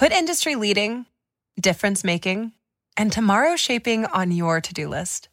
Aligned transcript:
Put 0.00 0.12
industry 0.12 0.54
leading, 0.54 1.04
difference 1.60 2.02
making, 2.02 2.52
and 2.96 3.12
tomorrow 3.12 3.54
shaping 3.54 4.06
on 4.06 4.30
your 4.30 4.58
to-do 4.62 4.88
list. 4.88 5.28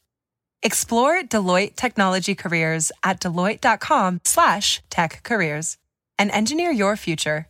Explore 0.62 1.22
Deloitte 1.22 1.78
technology 1.78 2.36
careers 2.36 2.92
at 3.02 3.22
deloitte.com 3.22 4.20
slash 4.26 4.82
tech 4.90 5.22
careers 5.24 5.78
and 6.20 6.30
engineer 6.32 6.70
your 6.70 6.98
future 6.98 7.48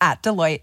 at 0.00 0.22
Deloitte. 0.22 0.62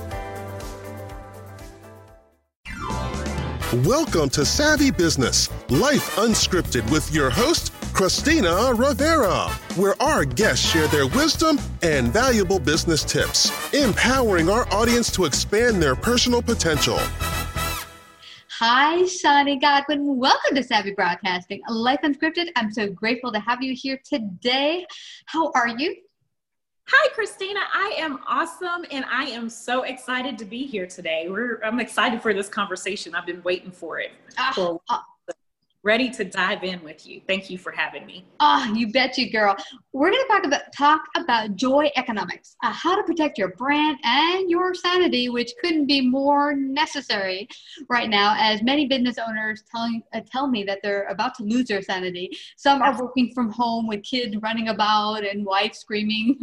Welcome 3.73 4.27
to 4.31 4.45
Savvy 4.45 4.91
Business, 4.91 5.49
Life 5.69 6.17
Unscripted 6.17 6.91
with 6.91 7.09
your 7.13 7.29
host, 7.29 7.71
Christina 7.93 8.73
Rivera, 8.75 9.47
where 9.77 9.95
our 10.01 10.25
guests 10.25 10.69
share 10.69 10.89
their 10.89 11.07
wisdom 11.07 11.57
and 11.81 12.09
valuable 12.11 12.59
business 12.59 13.05
tips, 13.05 13.49
empowering 13.73 14.49
our 14.49 14.67
audience 14.73 15.09
to 15.11 15.23
expand 15.23 15.81
their 15.81 15.95
personal 15.95 16.41
potential. 16.41 16.97
Hi, 18.59 19.03
Shani 19.03 19.61
Godwin. 19.61 20.17
Welcome 20.17 20.53
to 20.57 20.63
Savvy 20.63 20.91
Broadcasting, 20.91 21.61
Life 21.69 22.01
Unscripted. 22.03 22.49
I'm 22.57 22.73
so 22.73 22.89
grateful 22.89 23.31
to 23.31 23.39
have 23.39 23.63
you 23.63 23.73
here 23.73 24.01
today. 24.03 24.85
How 25.27 25.49
are 25.55 25.69
you? 25.69 25.95
Hi, 26.93 27.09
Christina. 27.13 27.61
I 27.73 27.95
am 27.97 28.19
awesome 28.27 28.85
and 28.91 29.05
I 29.05 29.23
am 29.25 29.49
so 29.49 29.83
excited 29.83 30.37
to 30.39 30.45
be 30.45 30.65
here 30.65 30.85
today. 30.85 31.27
We're, 31.29 31.61
I'm 31.63 31.79
excited 31.79 32.21
for 32.21 32.33
this 32.33 32.49
conversation. 32.49 33.15
I've 33.15 33.25
been 33.25 33.41
waiting 33.43 33.71
for 33.71 33.99
it. 33.99 34.11
Uh, 34.37 34.51
for 34.51 34.81
ready 35.83 36.11
to 36.11 36.23
dive 36.23 36.63
in 36.63 36.81
with 36.83 37.07
you. 37.07 37.21
Thank 37.27 37.49
you 37.49 37.57
for 37.57 37.71
having 37.71 38.05
me. 38.05 38.23
Oh, 38.39 38.71
you 38.75 38.91
bet 38.91 39.17
you, 39.17 39.31
girl. 39.31 39.55
We're 39.93 40.11
going 40.11 40.23
to 40.23 40.27
talk 40.27 40.45
about 40.45 40.61
talk 40.77 41.01
about 41.17 41.55
joy 41.55 41.89
economics, 41.95 42.55
uh, 42.63 42.71
how 42.71 42.95
to 42.95 43.03
protect 43.03 43.37
your 43.37 43.49
brand 43.55 43.97
and 44.03 44.49
your 44.49 44.75
sanity, 44.75 45.29
which 45.29 45.51
couldn't 45.59 45.87
be 45.87 46.01
more 46.01 46.53
necessary 46.53 47.47
right 47.89 48.09
now. 48.09 48.35
As 48.37 48.61
many 48.61 48.87
business 48.87 49.17
owners 49.17 49.63
telling 49.71 50.03
uh, 50.13 50.21
tell 50.31 50.47
me 50.47 50.63
that 50.65 50.79
they're 50.83 51.07
about 51.07 51.33
to 51.35 51.43
lose 51.43 51.67
their 51.67 51.81
sanity. 51.81 52.29
Some 52.57 52.81
are 52.81 52.99
working 53.01 53.31
from 53.33 53.51
home 53.51 53.87
with 53.87 54.03
kids 54.03 54.35
running 54.37 54.67
about 54.67 55.25
and 55.25 55.45
wife 55.45 55.73
screaming, 55.73 56.39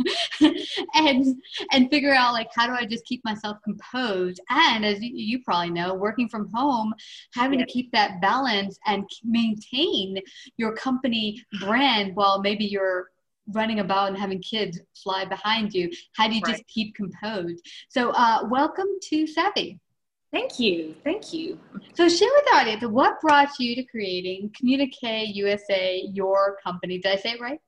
and 0.95 1.37
and 1.73 1.91
figure 1.91 2.15
out 2.15 2.33
like 2.33 2.49
how 2.55 2.67
do 2.67 2.73
I 2.73 2.87
just 2.87 3.05
keep 3.05 3.25
myself 3.25 3.59
composed. 3.63 4.41
And 4.51 4.85
as 4.85 5.01
you, 5.01 5.13
you 5.15 5.43
probably 5.45 5.71
know, 5.71 5.95
working 5.95 6.29
from 6.29 6.51
home, 6.53 6.93
having 7.35 7.61
to 7.61 7.67
keep 7.67 7.93
that 7.93 8.21
balance 8.21 8.79
and 8.87 9.09
maintain 9.29 10.19
your 10.57 10.75
company 10.75 11.43
brand 11.61 12.17
while 12.17 12.41
maybe 12.41 12.65
you're 12.65 13.11
running 13.53 13.81
about 13.81 14.09
and 14.09 14.19
having 14.19 14.41
kids 14.43 14.81
fly 15.03 15.25
behind 15.25 15.73
you? 15.75 15.91
How 16.17 16.29
do 16.29 16.35
you 16.35 16.43
right. 16.45 16.53
just 16.53 16.67
keep 16.67 16.95
composed? 16.95 17.65
So, 17.89 18.11
uh, 18.11 18.41
welcome 18.51 18.89
to 19.05 19.27
Savvy. 19.27 19.79
Thank 20.31 20.61
you. 20.61 20.95
Thank 21.05 21.33
you. 21.33 21.59
So, 21.95 22.09
share 22.09 22.29
with 22.35 22.45
the 22.45 22.57
audience 22.57 22.85
what 22.85 23.21
brought 23.21 23.59
you 23.59 23.75
to 23.77 23.85
creating 23.85 24.53
Communique 24.57 25.25
USA, 25.35 26.03
your 26.13 26.59
company. 26.63 26.99
Did 26.99 27.13
I 27.13 27.17
say 27.17 27.31
it 27.33 27.41
right? 27.41 27.61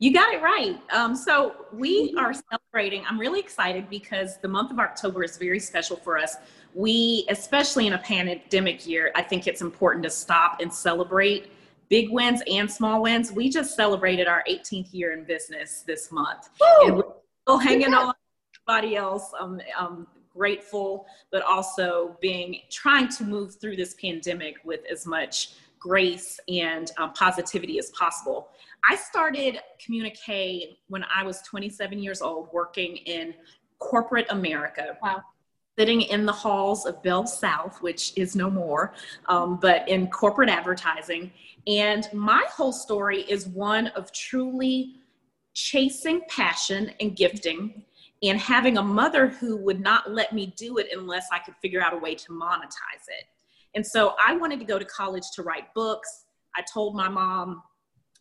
You 0.00 0.12
got 0.12 0.34
it 0.34 0.42
right. 0.42 0.78
Um, 0.92 1.14
so, 1.14 1.54
we 1.72 2.14
are 2.18 2.34
celebrating. 2.74 3.04
I'm 3.08 3.18
really 3.18 3.40
excited 3.40 3.88
because 3.88 4.38
the 4.38 4.48
month 4.48 4.72
of 4.72 4.78
October 4.80 5.22
is 5.22 5.38
very 5.38 5.60
special 5.60 5.96
for 5.96 6.18
us 6.18 6.36
we, 6.74 7.24
especially 7.28 7.86
in 7.86 7.92
a 7.92 7.98
pandemic 7.98 8.84
year, 8.84 9.12
I 9.14 9.22
think 9.22 9.46
it's 9.46 9.62
important 9.62 10.02
to 10.04 10.10
stop 10.10 10.60
and 10.60 10.74
celebrate 10.74 11.52
big 11.88 12.10
wins 12.10 12.42
and 12.50 12.68
small 12.68 13.00
wins. 13.00 13.30
We 13.30 13.48
just 13.48 13.76
celebrated 13.76 14.26
our 14.26 14.42
18th 14.50 14.92
year 14.92 15.12
in 15.12 15.22
business 15.22 15.84
this 15.86 16.10
month. 16.10 16.50
Woo! 16.60 16.88
And 16.88 16.96
we're 16.96 17.04
still 17.42 17.58
hanging 17.58 17.92
yeah. 17.92 17.98
on 17.98 18.14
everybody 18.68 18.96
else. 18.96 19.30
Um, 19.38 19.60
um, 19.78 20.08
grateful, 20.36 21.06
but 21.30 21.42
also 21.42 22.18
being 22.20 22.58
trying 22.72 23.06
to 23.06 23.22
move 23.22 23.54
through 23.60 23.76
this 23.76 23.94
pandemic 23.94 24.56
with 24.64 24.80
as 24.90 25.06
much 25.06 25.50
grace 25.78 26.40
and 26.48 26.90
um, 26.98 27.12
positivity 27.12 27.78
as 27.78 27.90
possible. 27.90 28.48
I 28.88 28.96
started 28.96 29.60
Communique 29.84 30.76
when 30.88 31.04
I 31.14 31.22
was 31.22 31.40
27 31.42 31.98
years 31.98 32.22
old, 32.22 32.48
working 32.52 32.96
in 32.98 33.34
corporate 33.78 34.26
America. 34.30 34.96
Wow 35.02 35.22
sitting 35.78 36.02
in 36.02 36.24
the 36.24 36.32
halls 36.32 36.86
of 36.86 37.02
BellSouth, 37.02 37.82
which 37.82 38.16
is 38.16 38.36
no 38.36 38.50
more, 38.50 38.94
um, 39.26 39.58
but 39.60 39.88
in 39.88 40.06
corporate 40.08 40.48
advertising. 40.48 41.32
And 41.66 42.08
my 42.12 42.44
whole 42.48 42.72
story 42.72 43.22
is 43.22 43.48
one 43.48 43.88
of 43.88 44.12
truly 44.12 44.96
chasing 45.54 46.22
passion 46.28 46.92
and 47.00 47.16
gifting 47.16 47.84
and 48.22 48.38
having 48.38 48.78
a 48.78 48.82
mother 48.82 49.28
who 49.28 49.56
would 49.56 49.80
not 49.80 50.10
let 50.10 50.32
me 50.32 50.54
do 50.56 50.78
it 50.78 50.88
unless 50.92 51.26
I 51.32 51.38
could 51.38 51.54
figure 51.60 51.82
out 51.82 51.92
a 51.92 51.98
way 51.98 52.14
to 52.14 52.32
monetize 52.32 53.06
it. 53.08 53.26
And 53.74 53.84
so 53.84 54.14
I 54.24 54.36
wanted 54.36 54.60
to 54.60 54.64
go 54.64 54.78
to 54.78 54.84
college 54.84 55.24
to 55.34 55.42
write 55.42 55.74
books. 55.74 56.26
I 56.56 56.62
told 56.72 56.94
my 56.94 57.08
mom 57.08 57.62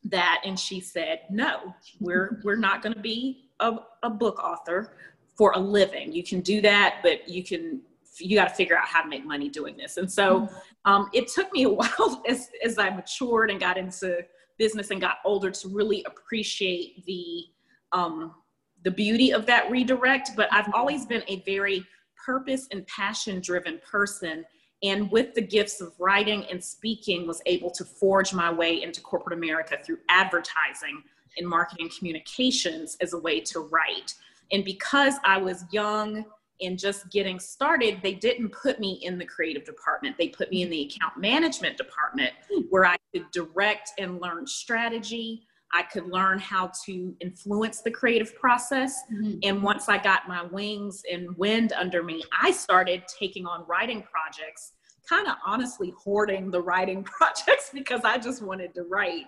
that, 0.05 0.41
and 0.45 0.59
she 0.59 0.79
said, 0.79 1.21
no, 1.29 1.73
we're, 1.99 2.41
we're 2.43 2.55
not 2.55 2.81
going 2.81 2.93
to 2.93 3.01
be 3.01 3.49
a, 3.59 3.77
a 4.03 4.09
book 4.09 4.39
author 4.43 4.97
for 5.35 5.51
a 5.55 5.59
living. 5.59 6.11
You 6.11 6.23
can 6.23 6.41
do 6.41 6.61
that, 6.61 6.99
but 7.03 7.27
you 7.27 7.43
can 7.43 7.81
you 8.19 8.35
got 8.35 8.47
to 8.47 8.53
figure 8.53 8.77
out 8.77 8.85
how 8.85 9.01
to 9.01 9.09
make 9.09 9.25
money 9.25 9.49
doing 9.49 9.75
this. 9.75 9.97
And 9.97 10.11
so 10.11 10.41
mm-hmm. 10.41 10.91
um, 10.91 11.09
it 11.13 11.27
took 11.27 11.51
me 11.51 11.63
a 11.63 11.69
while 11.69 12.23
as 12.27 12.49
as 12.63 12.77
I 12.77 12.89
matured 12.89 13.49
and 13.49 13.59
got 13.59 13.77
into 13.77 14.19
business 14.57 14.91
and 14.91 15.01
got 15.01 15.17
older 15.25 15.51
to 15.51 15.67
really 15.69 16.05
appreciate 16.05 17.05
the 17.05 17.45
um, 17.91 18.35
the 18.83 18.91
beauty 18.91 19.31
of 19.31 19.45
that 19.45 19.69
redirect. 19.71 20.31
But 20.35 20.51
I've 20.51 20.71
always 20.73 21.05
been 21.05 21.23
a 21.27 21.41
very 21.41 21.85
purpose 22.23 22.67
and 22.71 22.85
passion 22.87 23.41
driven 23.41 23.79
person 23.89 24.45
and 24.83 25.09
with 25.11 25.33
the 25.33 25.41
gifts 25.41 25.81
of 25.81 25.93
writing 25.99 26.45
and 26.51 26.63
speaking 26.63 27.25
was 27.25 27.41
able 27.45 27.71
to 27.71 27.85
forge 27.85 28.33
my 28.33 28.51
way 28.51 28.83
into 28.83 29.01
corporate 29.01 29.37
america 29.37 29.77
through 29.83 29.97
advertising 30.09 31.03
and 31.37 31.47
marketing 31.47 31.89
communications 31.97 32.95
as 33.01 33.13
a 33.13 33.17
way 33.17 33.39
to 33.39 33.61
write. 33.61 34.13
And 34.51 34.63
because 34.63 35.15
i 35.23 35.37
was 35.37 35.65
young 35.71 36.25
and 36.61 36.77
just 36.77 37.09
getting 37.09 37.39
started 37.39 37.99
they 38.03 38.13
didn't 38.13 38.49
put 38.49 38.79
me 38.79 38.99
in 39.01 39.17
the 39.17 39.25
creative 39.25 39.65
department. 39.65 40.17
They 40.17 40.29
put 40.29 40.51
me 40.51 40.61
in 40.61 40.69
the 40.69 40.83
account 40.83 41.17
management 41.17 41.77
department 41.77 42.31
hmm. 42.51 42.61
where 42.69 42.85
i 42.85 42.95
could 43.13 43.29
direct 43.31 43.91
and 43.97 44.21
learn 44.21 44.45
strategy 44.45 45.47
I 45.73 45.81
could 45.83 46.05
learn 46.05 46.37
how 46.37 46.71
to 46.85 47.15
influence 47.19 47.81
the 47.81 47.89
creative 47.89 48.35
process. 48.35 49.01
Mm-hmm. 49.11 49.39
And 49.41 49.63
once 49.63 49.89
I 49.89 49.97
got 49.97 50.27
my 50.27 50.43
wings 50.43 51.01
and 51.11 51.35
wind 51.35 51.73
under 51.73 52.03
me, 52.03 52.23
I 52.39 52.51
started 52.51 53.03
taking 53.07 53.47
on 53.47 53.65
writing 53.67 54.03
projects, 54.03 54.73
kind 55.09 55.27
of 55.27 55.35
honestly 55.45 55.91
hoarding 55.97 56.51
the 56.51 56.61
writing 56.61 57.03
projects 57.03 57.71
because 57.73 58.01
I 58.03 58.19
just 58.19 58.43
wanted 58.43 58.75
to 58.75 58.83
write. 58.83 59.25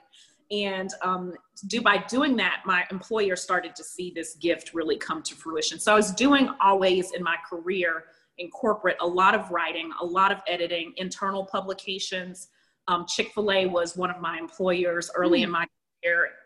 And 0.52 0.92
um, 1.02 1.34
do 1.68 1.82
by 1.82 1.98
doing 2.08 2.36
that, 2.36 2.62
my 2.66 2.86
employer 2.92 3.36
started 3.36 3.76
to 3.76 3.84
see 3.84 4.12
this 4.16 4.36
gift 4.36 4.76
really 4.76 4.98
come 4.98 5.24
to 5.24 5.36
fruition. 5.36 5.80
So 5.80 5.92
I 5.92 5.96
was 5.96 6.12
doing 6.12 6.50
always 6.62 7.12
in 7.14 7.24
my 7.24 7.38
career 7.50 8.06
in 8.38 8.50
corporate 8.50 8.98
a 9.02 9.08
lot 9.08 9.34
of 9.34 9.50
writing, 9.50 9.90
a 10.02 10.06
lot 10.06 10.32
of 10.32 10.40
editing, 10.48 10.94
internal 10.98 11.46
publications. 11.46 12.50
Um, 12.88 13.06
Chick 13.08 13.32
Fil 13.34 13.52
A 13.52 13.66
was 13.66 13.98
one 13.98 14.12
of 14.12 14.22
my 14.22 14.38
employers 14.38 15.10
early 15.16 15.40
mm. 15.40 15.46
in 15.46 15.52
my 15.52 15.66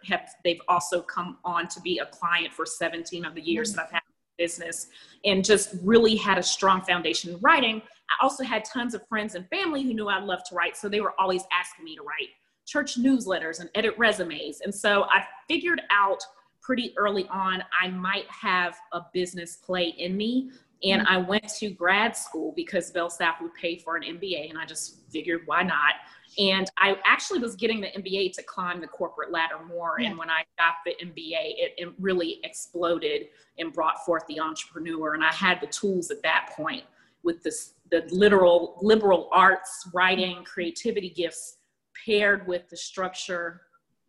have 0.05 0.29
they've 0.43 0.61
also 0.67 1.01
come 1.01 1.37
on 1.43 1.67
to 1.67 1.81
be 1.81 1.99
a 1.99 2.05
client 2.05 2.53
for 2.53 2.65
17 2.65 3.25
of 3.25 3.35
the 3.35 3.41
years 3.41 3.73
that 3.73 3.85
I've 3.85 3.91
had 3.91 4.01
business 4.37 4.87
and 5.25 5.43
just 5.43 5.75
really 5.83 6.15
had 6.15 6.37
a 6.37 6.43
strong 6.43 6.81
foundation 6.81 7.33
in 7.33 7.39
writing. 7.41 7.81
I 8.09 8.23
also 8.23 8.43
had 8.43 8.63
tons 8.65 8.93
of 8.93 9.05
friends 9.07 9.35
and 9.35 9.47
family 9.49 9.83
who 9.83 9.93
knew 9.93 10.07
I 10.07 10.19
loved 10.19 10.45
to 10.47 10.55
write, 10.55 10.77
so 10.77 10.89
they 10.89 11.01
were 11.01 11.13
always 11.19 11.43
asking 11.51 11.85
me 11.85 11.95
to 11.95 12.01
write 12.01 12.29
church 12.69 12.97
newsletters 12.97 13.59
and 13.59 13.69
edit 13.75 13.95
resumes. 13.97 14.61
And 14.61 14.73
so 14.73 15.05
I 15.05 15.25
figured 15.47 15.81
out 15.91 16.19
pretty 16.61 16.93
early 16.97 17.27
on 17.29 17.63
I 17.81 17.89
might 17.89 18.27
have 18.29 18.77
a 18.93 19.01
business 19.11 19.57
play 19.57 19.95
in 19.97 20.15
me. 20.15 20.51
And 20.83 21.01
mm-hmm. 21.01 21.13
I 21.13 21.17
went 21.17 21.47
to 21.59 21.71
grad 21.71 22.15
school 22.15 22.53
because 22.55 22.91
BellSouth 22.91 23.41
would 23.41 23.53
pay 23.55 23.77
for 23.79 23.97
an 23.97 24.03
MBA, 24.03 24.49
and 24.49 24.57
I 24.57 24.65
just 24.65 24.99
figured 25.11 25.41
why 25.45 25.63
not. 25.63 25.95
And 26.39 26.69
I 26.77 26.95
actually 27.05 27.39
was 27.39 27.55
getting 27.55 27.81
the 27.81 27.87
MBA 27.87 28.31
to 28.33 28.43
climb 28.43 28.79
the 28.79 28.87
corporate 28.87 29.31
ladder 29.31 29.59
more. 29.67 29.97
Yeah. 29.99 30.09
And 30.09 30.17
when 30.17 30.29
I 30.29 30.43
got 30.57 30.75
the 30.85 30.95
MBA, 31.05 31.55
it, 31.57 31.73
it 31.77 31.93
really 31.99 32.39
exploded 32.43 33.27
and 33.57 33.73
brought 33.73 34.05
forth 34.05 34.23
the 34.27 34.39
entrepreneur. 34.39 35.15
And 35.15 35.23
I 35.23 35.33
had 35.33 35.59
the 35.59 35.67
tools 35.67 36.11
at 36.11 36.23
that 36.23 36.51
point 36.55 36.83
with 37.23 37.43
this 37.43 37.73
the 37.91 38.07
literal 38.11 38.77
liberal 38.81 39.29
arts, 39.31 39.89
writing, 39.93 40.43
creativity 40.43 41.09
gifts 41.09 41.57
paired 42.05 42.47
with 42.47 42.69
the 42.69 42.77
structure 42.77 43.61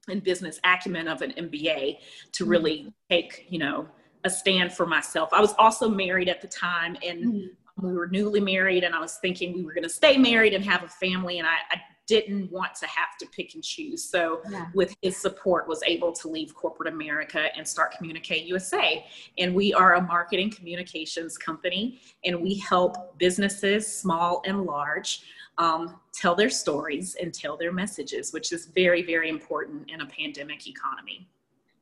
and 0.08 0.22
business 0.22 0.60
acumen 0.64 1.08
of 1.08 1.22
an 1.22 1.32
MBA 1.32 1.98
to 2.32 2.44
mm-hmm. 2.44 2.50
really 2.50 2.94
take, 3.10 3.46
you 3.48 3.58
know, 3.58 3.88
a 4.24 4.30
stand 4.30 4.72
for 4.72 4.86
myself. 4.86 5.30
I 5.32 5.40
was 5.40 5.54
also 5.58 5.88
married 5.88 6.28
at 6.28 6.42
the 6.42 6.48
time 6.48 6.96
and 7.02 7.24
mm-hmm. 7.24 7.86
we 7.86 7.92
were 7.94 8.06
newly 8.06 8.40
married 8.40 8.84
and 8.84 8.94
I 8.94 9.00
was 9.00 9.16
thinking 9.16 9.54
we 9.54 9.64
were 9.64 9.72
going 9.72 9.84
to 9.84 9.88
stay 9.88 10.18
married 10.18 10.52
and 10.52 10.64
have 10.64 10.82
a 10.82 10.88
family 10.88 11.38
and 11.38 11.48
I, 11.48 11.56
I 11.70 11.80
didn't 12.10 12.50
want 12.50 12.74
to 12.74 12.86
have 12.86 13.16
to 13.20 13.26
pick 13.26 13.54
and 13.54 13.62
choose. 13.62 14.02
So 14.02 14.42
yeah. 14.50 14.66
with 14.74 14.96
his 15.00 15.16
support 15.16 15.68
was 15.68 15.80
able 15.86 16.10
to 16.14 16.26
leave 16.26 16.52
corporate 16.56 16.92
America 16.92 17.56
and 17.56 17.66
start 17.66 17.92
Communique 17.96 18.42
USA. 18.46 19.06
And 19.38 19.54
we 19.54 19.72
are 19.72 19.94
a 19.94 20.02
marketing 20.02 20.50
communications 20.50 21.38
company 21.38 22.00
and 22.24 22.42
we 22.42 22.56
help 22.56 23.16
businesses, 23.18 23.86
small 23.86 24.42
and 24.44 24.64
large, 24.64 25.22
um, 25.58 26.00
tell 26.12 26.34
their 26.34 26.50
stories 26.50 27.16
and 27.20 27.32
tell 27.32 27.56
their 27.56 27.72
messages, 27.72 28.32
which 28.32 28.52
is 28.52 28.66
very, 28.66 29.02
very 29.04 29.28
important 29.28 29.88
in 29.88 30.00
a 30.00 30.06
pandemic 30.06 30.66
economy. 30.66 31.28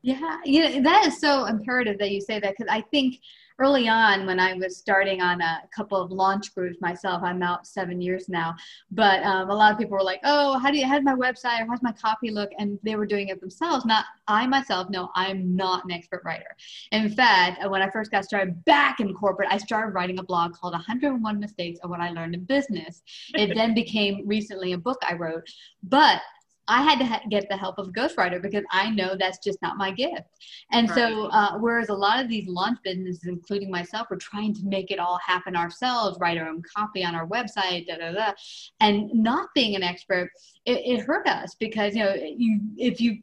Yeah, 0.03 0.37
yeah, 0.45 0.81
that 0.81 1.07
is 1.07 1.19
so 1.21 1.47
imperative 1.47 1.99
that 2.01 2.11
you 2.11 2.21
say 2.21 2.39
that 2.39 2.55
because 2.57 2.71
I 2.71 2.83
think 2.83 3.21
early 3.59 3.89
on 3.89 4.25
when 4.25 4.39
I 4.39 4.55
was 4.55 4.77
starting 4.77 5.21
on 5.21 5.41
a 5.41 5.63
couple 5.75 6.01
of 6.01 6.13
launch 6.13 6.55
groups 6.55 6.81
myself, 6.81 7.23
I'm 7.25 7.43
out 7.43 7.67
seven 7.67 8.01
years 8.01 8.29
now, 8.29 8.55
but 8.91 9.23
um, 9.25 9.51
a 9.51 9.55
lot 9.55 9.73
of 9.73 9.79
people 9.79 9.97
were 9.97 10.05
like, 10.05 10.21
oh, 10.25 10.59
how 10.59 10.71
do 10.71 10.79
you, 10.79 10.87
how's 10.87 11.03
my 11.03 11.15
website 11.15 11.61
or 11.63 11.67
how's 11.67 11.83
my 11.83 11.93
copy 11.93 12.31
look? 12.31 12.51
And 12.59 12.79
they 12.85 12.95
were 12.95 13.07
doing 13.07 13.29
it 13.29 13.41
themselves. 13.41 13.85
Not 13.85 14.05
I 14.29 14.47
myself, 14.47 14.91
no, 14.91 15.11
I'm 15.15 15.57
not 15.57 15.85
an 15.85 15.91
expert 15.91 16.23
writer. 16.25 16.57
In 16.93 17.11
fact, 17.11 17.65
uh, 17.65 17.69
when 17.69 17.83
I 17.83 17.91
first 17.91 18.13
got 18.13 18.25
started 18.25 18.65
back 18.65 19.01
in 19.01 19.13
corporate, 19.13 19.49
I 19.51 19.59
started 19.59 19.93
writing 19.93 20.21
a 20.21 20.23
blog 20.23 20.55
called 20.55 20.75
101 20.75 21.41
Mistakes 21.41 21.81
of 21.83 21.91
What 21.91 22.01
I 22.01 22.11
Learned 22.11 22.35
in 22.35 22.45
Business. 22.45 23.03
It 23.35 23.55
then 23.57 23.75
became 23.75 24.23
recently 24.27 24.73
a 24.73 24.79
book 24.79 24.99
I 25.03 25.15
wrote, 25.15 25.49
but 25.83 26.21
I 26.69 26.83
had 26.83 26.99
to 26.99 27.07
ha- 27.07 27.23
get 27.31 27.49
the 27.49 27.57
help 27.57 27.79
of 27.79 27.89
a 27.89 27.91
ghostwriter 27.91 28.41
because 28.41 28.63
I 28.71 28.91
know 28.91 29.17
that's 29.19 29.39
just 29.39 29.61
not 29.63 29.79
my 29.79 29.91
gift. 29.91 30.29
And 30.71 30.89
right. 30.89 30.97
so, 30.97 31.25
uh, 31.27 31.59
whereas 31.59 31.89
a 31.89 31.95
lot 31.95 32.23
of 32.23 32.29
these 32.29 32.47
launch 32.47 32.79
businesses, 32.85 33.25
including 33.27 33.71
myself, 33.71 34.09
are 34.11 34.17
trying 34.17 34.55
to 34.55 34.65
make 34.65 34.91
it 34.91 34.99
all 34.99 35.19
happen 35.25 35.57
ourselves, 35.57 36.19
write 36.21 36.37
our 36.37 36.47
own 36.47 36.63
copy 36.77 37.03
on 37.05 37.15
our 37.15 37.27
website, 37.27 37.87
da 37.87 37.97
da 37.97 38.13
da, 38.13 38.33
and 38.81 39.11
not 39.13 39.49
being 39.55 39.75
an 39.75 39.83
expert, 39.83 40.31
it, 40.67 40.83
it 40.85 41.01
hurt 41.01 41.27
us 41.27 41.57
because 41.59 41.95
you 41.97 42.05
know 42.05 42.15
you 42.15 42.61
if 42.77 43.01
you 43.01 43.19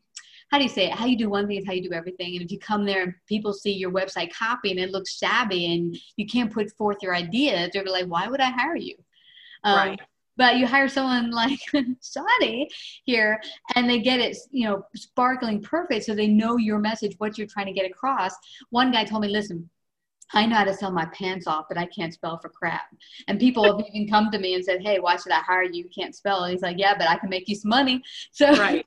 how 0.52 0.58
do 0.58 0.64
you 0.64 0.70
say 0.70 0.86
it? 0.86 0.94
How 0.94 1.06
you 1.06 1.18
do 1.18 1.30
one 1.30 1.48
thing 1.48 1.58
is 1.58 1.66
how 1.66 1.74
you 1.74 1.88
do 1.90 1.94
everything. 1.94 2.36
And 2.36 2.46
if 2.46 2.52
you 2.52 2.60
come 2.60 2.86
there 2.86 3.04
and 3.04 3.14
people 3.28 3.52
see 3.52 3.72
your 3.72 3.92
website 3.92 4.32
copy 4.32 4.72
and 4.72 4.80
it 4.80 4.92
looks 4.92 5.18
shabby 5.18 5.74
and 5.74 5.98
you 6.18 6.28
can't 6.28 6.54
put 6.54 6.72
forth 6.78 6.98
your 7.02 7.16
ideas, 7.16 7.72
they're 7.74 7.84
like, 7.84 8.06
why 8.06 8.28
would 8.28 8.40
I 8.40 8.52
hire 8.52 8.76
you? 8.76 8.96
Um, 9.64 9.76
right 9.76 10.00
but 10.38 10.58
you 10.58 10.68
hire 10.68 10.88
someone 10.88 11.32
like 11.32 11.60
Shani 11.74 12.68
here 13.04 13.42
and 13.76 13.90
they 13.90 14.00
get 14.00 14.20
it, 14.20 14.38
you 14.52 14.68
know, 14.68 14.86
sparkling 14.96 15.62
perfect 15.62 16.06
so 16.06 16.16
they 16.16 16.28
know 16.28 16.58
your 16.58 16.80
message, 16.80 17.16
what 17.18 17.38
you're 17.38 17.48
trying 17.48 17.68
to 17.68 17.74
get 17.74 17.90
across. 17.90 18.34
One 18.70 18.92
guy 18.92 19.04
told 19.04 19.22
me, 19.22 19.30
listen, 19.30 19.70
I 20.34 20.46
know 20.46 20.56
how 20.56 20.64
to 20.64 20.74
sell 20.74 20.92
my 20.92 21.06
pants 21.08 21.48
off, 21.48 21.66
but 21.70 21.78
I 21.78 21.86
can't 21.86 22.14
spell 22.14 22.40
for 22.40 22.50
crap. 22.50 22.94
And 23.28 23.40
people 23.40 23.64
have 23.64 23.86
even 23.88 24.08
come 24.10 24.32
to 24.32 24.40
me 24.40 24.56
and 24.56 24.66
said, 24.66 24.82
Hey, 24.82 25.00
why 25.00 25.18
should 25.18 25.32
I 25.32 25.40
hire 25.40 25.64
you? 25.64 25.84
You 25.84 25.90
can't 25.96 26.16
spell. 26.16 26.44
And 26.44 26.52
he's 26.52 26.62
like, 26.62 26.78
Yeah, 26.80 26.98
but 26.98 27.08
I 27.08 27.18
can 27.18 27.30
make 27.30 27.48
you 27.48 27.56
some 27.56 27.70
money. 27.70 28.02
So 28.32 28.52
right. 28.56 28.86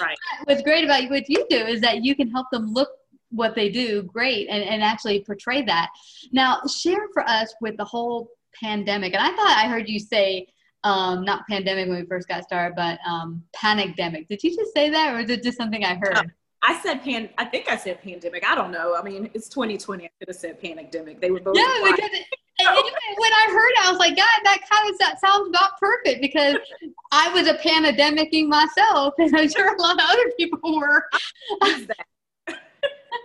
Right. 0.00 0.16
what's 0.44 0.62
great 0.62 0.84
about 0.84 1.10
what 1.10 1.28
you 1.28 1.46
do 1.50 1.58
is 1.58 1.80
that 1.82 2.02
you 2.02 2.16
can 2.16 2.30
help 2.30 2.46
them 2.50 2.72
look 2.72 2.88
what 3.30 3.54
they 3.54 3.68
do 3.68 4.02
great 4.02 4.48
and, 4.48 4.62
and 4.64 4.82
actually 4.82 5.20
portray 5.20 5.62
that. 5.62 5.90
Now 6.32 6.62
share 6.66 7.08
for 7.12 7.28
us 7.28 7.54
with 7.60 7.76
the 7.76 7.84
whole 7.84 8.30
pandemic. 8.54 9.12
And 9.12 9.22
I 9.22 9.28
thought 9.36 9.56
I 9.56 9.68
heard 9.68 9.88
you 9.88 9.98
say 9.98 10.48
um, 10.84 11.24
not 11.24 11.46
pandemic 11.48 11.88
when 11.88 12.00
we 12.00 12.06
first 12.06 12.28
got 12.28 12.44
started, 12.44 12.74
but 12.76 12.98
um, 13.06 13.42
panicdemic. 13.54 14.28
Did 14.28 14.42
you 14.42 14.54
just 14.54 14.72
say 14.74 14.90
that, 14.90 15.14
or 15.14 15.20
is 15.20 15.30
it 15.30 15.42
just 15.42 15.58
something 15.58 15.84
I 15.84 15.94
heard? 15.96 16.16
Uh, 16.16 16.24
I 16.62 16.80
said 16.80 17.02
pan. 17.02 17.28
I 17.38 17.44
think 17.44 17.68
I 17.70 17.76
said 17.76 18.02
pandemic. 18.02 18.48
I 18.48 18.54
don't 18.54 18.70
know. 18.70 18.96
I 18.96 19.02
mean, 19.02 19.30
it's 19.34 19.48
2020. 19.48 20.04
I 20.04 20.10
could 20.18 20.28
have 20.28 20.36
said 20.36 20.60
panicdemic. 20.60 21.20
They 21.20 21.30
were 21.30 21.40
both. 21.40 21.56
Yeah, 21.56 21.80
because 21.84 22.10
it, 22.12 22.26
when 22.60 23.32
I 23.32 23.46
heard 23.50 23.70
it, 23.70 23.86
I 23.86 23.90
was 23.90 23.98
like, 23.98 24.16
God, 24.16 24.26
that 24.44 24.58
kind 24.70 24.90
of 24.92 24.98
that 24.98 25.20
sounds 25.20 25.48
about 25.48 25.78
perfect 25.78 26.20
because 26.20 26.56
I 27.12 27.32
was 27.32 27.46
a 27.46 27.54
pandemicing 27.54 28.48
myself, 28.48 29.14
and 29.18 29.36
I'm 29.36 29.48
sure 29.48 29.74
a 29.74 29.80
lot 29.80 29.96
of 29.96 30.08
other 30.08 30.30
people 30.36 30.78
were. 30.78 31.04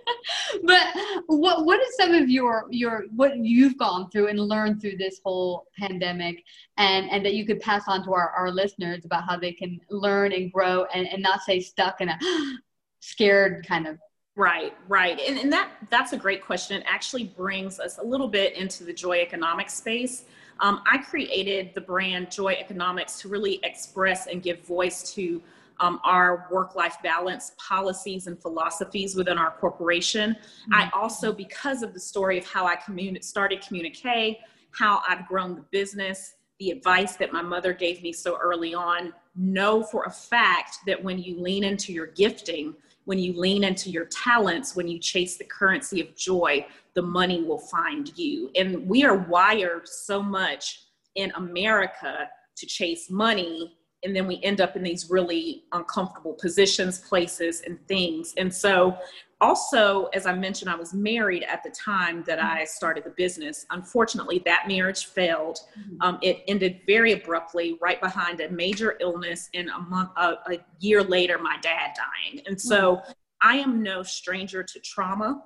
but 0.64 0.86
what 1.26 1.64
what 1.64 1.80
is 1.80 1.96
some 1.96 2.12
of 2.12 2.28
your 2.28 2.66
your 2.70 3.04
what 3.14 3.36
you've 3.36 3.76
gone 3.78 4.08
through 4.10 4.28
and 4.28 4.38
learned 4.38 4.80
through 4.80 4.96
this 4.96 5.20
whole 5.24 5.66
pandemic 5.78 6.42
and 6.76 7.10
and 7.10 7.24
that 7.24 7.34
you 7.34 7.46
could 7.46 7.60
pass 7.60 7.84
on 7.86 8.04
to 8.04 8.12
our, 8.12 8.30
our 8.30 8.50
listeners 8.50 9.04
about 9.04 9.24
how 9.24 9.36
they 9.36 9.52
can 9.52 9.80
learn 9.90 10.32
and 10.32 10.52
grow 10.52 10.86
and, 10.94 11.06
and 11.08 11.22
not 11.22 11.42
stay 11.42 11.60
stuck 11.60 12.00
in 12.00 12.08
a 12.08 12.18
scared 13.00 13.66
kind 13.66 13.86
of 13.86 13.98
Right, 14.36 14.74
right. 14.88 15.20
And, 15.20 15.38
and 15.38 15.52
that 15.52 15.70
that's 15.90 16.12
a 16.12 16.16
great 16.16 16.44
question. 16.44 16.80
It 16.80 16.84
actually 16.88 17.22
brings 17.22 17.78
us 17.78 17.98
a 17.98 18.02
little 18.02 18.26
bit 18.26 18.56
into 18.56 18.82
the 18.82 18.92
joy 18.92 19.18
economics 19.18 19.74
space. 19.74 20.24
Um, 20.60 20.82
I 20.90 20.98
created 20.98 21.72
the 21.74 21.80
brand 21.80 22.30
Joy 22.30 22.56
Economics 22.60 23.20
to 23.20 23.28
really 23.28 23.60
express 23.62 24.26
and 24.26 24.42
give 24.42 24.64
voice 24.64 25.12
to 25.14 25.42
um, 25.80 26.00
our 26.04 26.48
work 26.50 26.74
life 26.74 26.96
balance 27.02 27.52
policies 27.58 28.26
and 28.26 28.40
philosophies 28.40 29.16
within 29.16 29.38
our 29.38 29.52
corporation. 29.52 30.30
Mm-hmm. 30.30 30.74
I 30.74 30.90
also, 30.94 31.32
because 31.32 31.82
of 31.82 31.94
the 31.94 32.00
story 32.00 32.38
of 32.38 32.46
how 32.46 32.66
I 32.66 32.76
communi- 32.76 33.22
started 33.22 33.60
Communique, 33.66 34.40
how 34.70 35.02
I've 35.08 35.26
grown 35.26 35.54
the 35.54 35.64
business, 35.70 36.34
the 36.60 36.70
advice 36.70 37.16
that 37.16 37.32
my 37.32 37.42
mother 37.42 37.72
gave 37.72 38.02
me 38.02 38.12
so 38.12 38.38
early 38.40 38.74
on, 38.74 39.12
know 39.36 39.82
for 39.82 40.04
a 40.04 40.10
fact 40.10 40.78
that 40.86 41.02
when 41.02 41.18
you 41.18 41.40
lean 41.40 41.64
into 41.64 41.92
your 41.92 42.06
gifting, 42.06 42.74
when 43.04 43.18
you 43.18 43.38
lean 43.38 43.64
into 43.64 43.90
your 43.90 44.06
talents, 44.06 44.76
when 44.76 44.88
you 44.88 44.98
chase 44.98 45.36
the 45.36 45.44
currency 45.44 46.00
of 46.00 46.14
joy, 46.16 46.64
the 46.94 47.02
money 47.02 47.42
will 47.42 47.58
find 47.58 48.16
you. 48.16 48.50
And 48.56 48.88
we 48.88 49.04
are 49.04 49.16
wired 49.16 49.88
so 49.88 50.22
much 50.22 50.84
in 51.16 51.32
America 51.32 52.28
to 52.56 52.66
chase 52.66 53.10
money 53.10 53.76
and 54.04 54.14
then 54.14 54.26
we 54.26 54.40
end 54.42 54.60
up 54.60 54.76
in 54.76 54.82
these 54.82 55.10
really 55.10 55.64
uncomfortable 55.72 56.34
positions, 56.34 56.98
places, 56.98 57.62
and 57.66 57.78
things. 57.88 58.34
And 58.36 58.52
so, 58.54 58.96
also, 59.40 60.06
as 60.14 60.26
I 60.26 60.32
mentioned, 60.34 60.70
I 60.70 60.76
was 60.76 60.94
married 60.94 61.42
at 61.42 61.62
the 61.62 61.70
time 61.70 62.22
that 62.26 62.42
I 62.42 62.64
started 62.64 63.04
the 63.04 63.10
business. 63.10 63.66
Unfortunately, 63.70 64.40
that 64.46 64.68
marriage 64.68 65.06
failed. 65.06 65.58
Mm-hmm. 65.78 65.96
Um, 66.00 66.18
it 66.22 66.44
ended 66.48 66.80
very 66.86 67.12
abruptly, 67.12 67.76
right 67.82 68.00
behind 68.00 68.40
a 68.40 68.48
major 68.50 68.96
illness, 69.00 69.50
and 69.52 69.68
a 69.68 69.80
month, 69.80 70.10
a, 70.16 70.34
a 70.50 70.58
year 70.78 71.02
later, 71.02 71.38
my 71.38 71.56
dad 71.60 71.94
dying. 71.96 72.42
And 72.46 72.60
so, 72.60 72.96
mm-hmm. 72.96 73.12
I 73.42 73.56
am 73.56 73.82
no 73.82 74.02
stranger 74.02 74.62
to 74.62 74.80
trauma. 74.80 75.42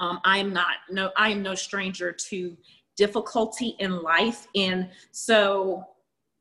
Um, 0.00 0.20
I 0.24 0.38
am 0.38 0.52
not 0.52 0.76
no. 0.90 1.10
I 1.16 1.30
am 1.30 1.42
no 1.42 1.54
stranger 1.54 2.12
to 2.12 2.56
difficulty 2.96 3.76
in 3.80 4.02
life, 4.02 4.46
and 4.54 4.88
so 5.10 5.84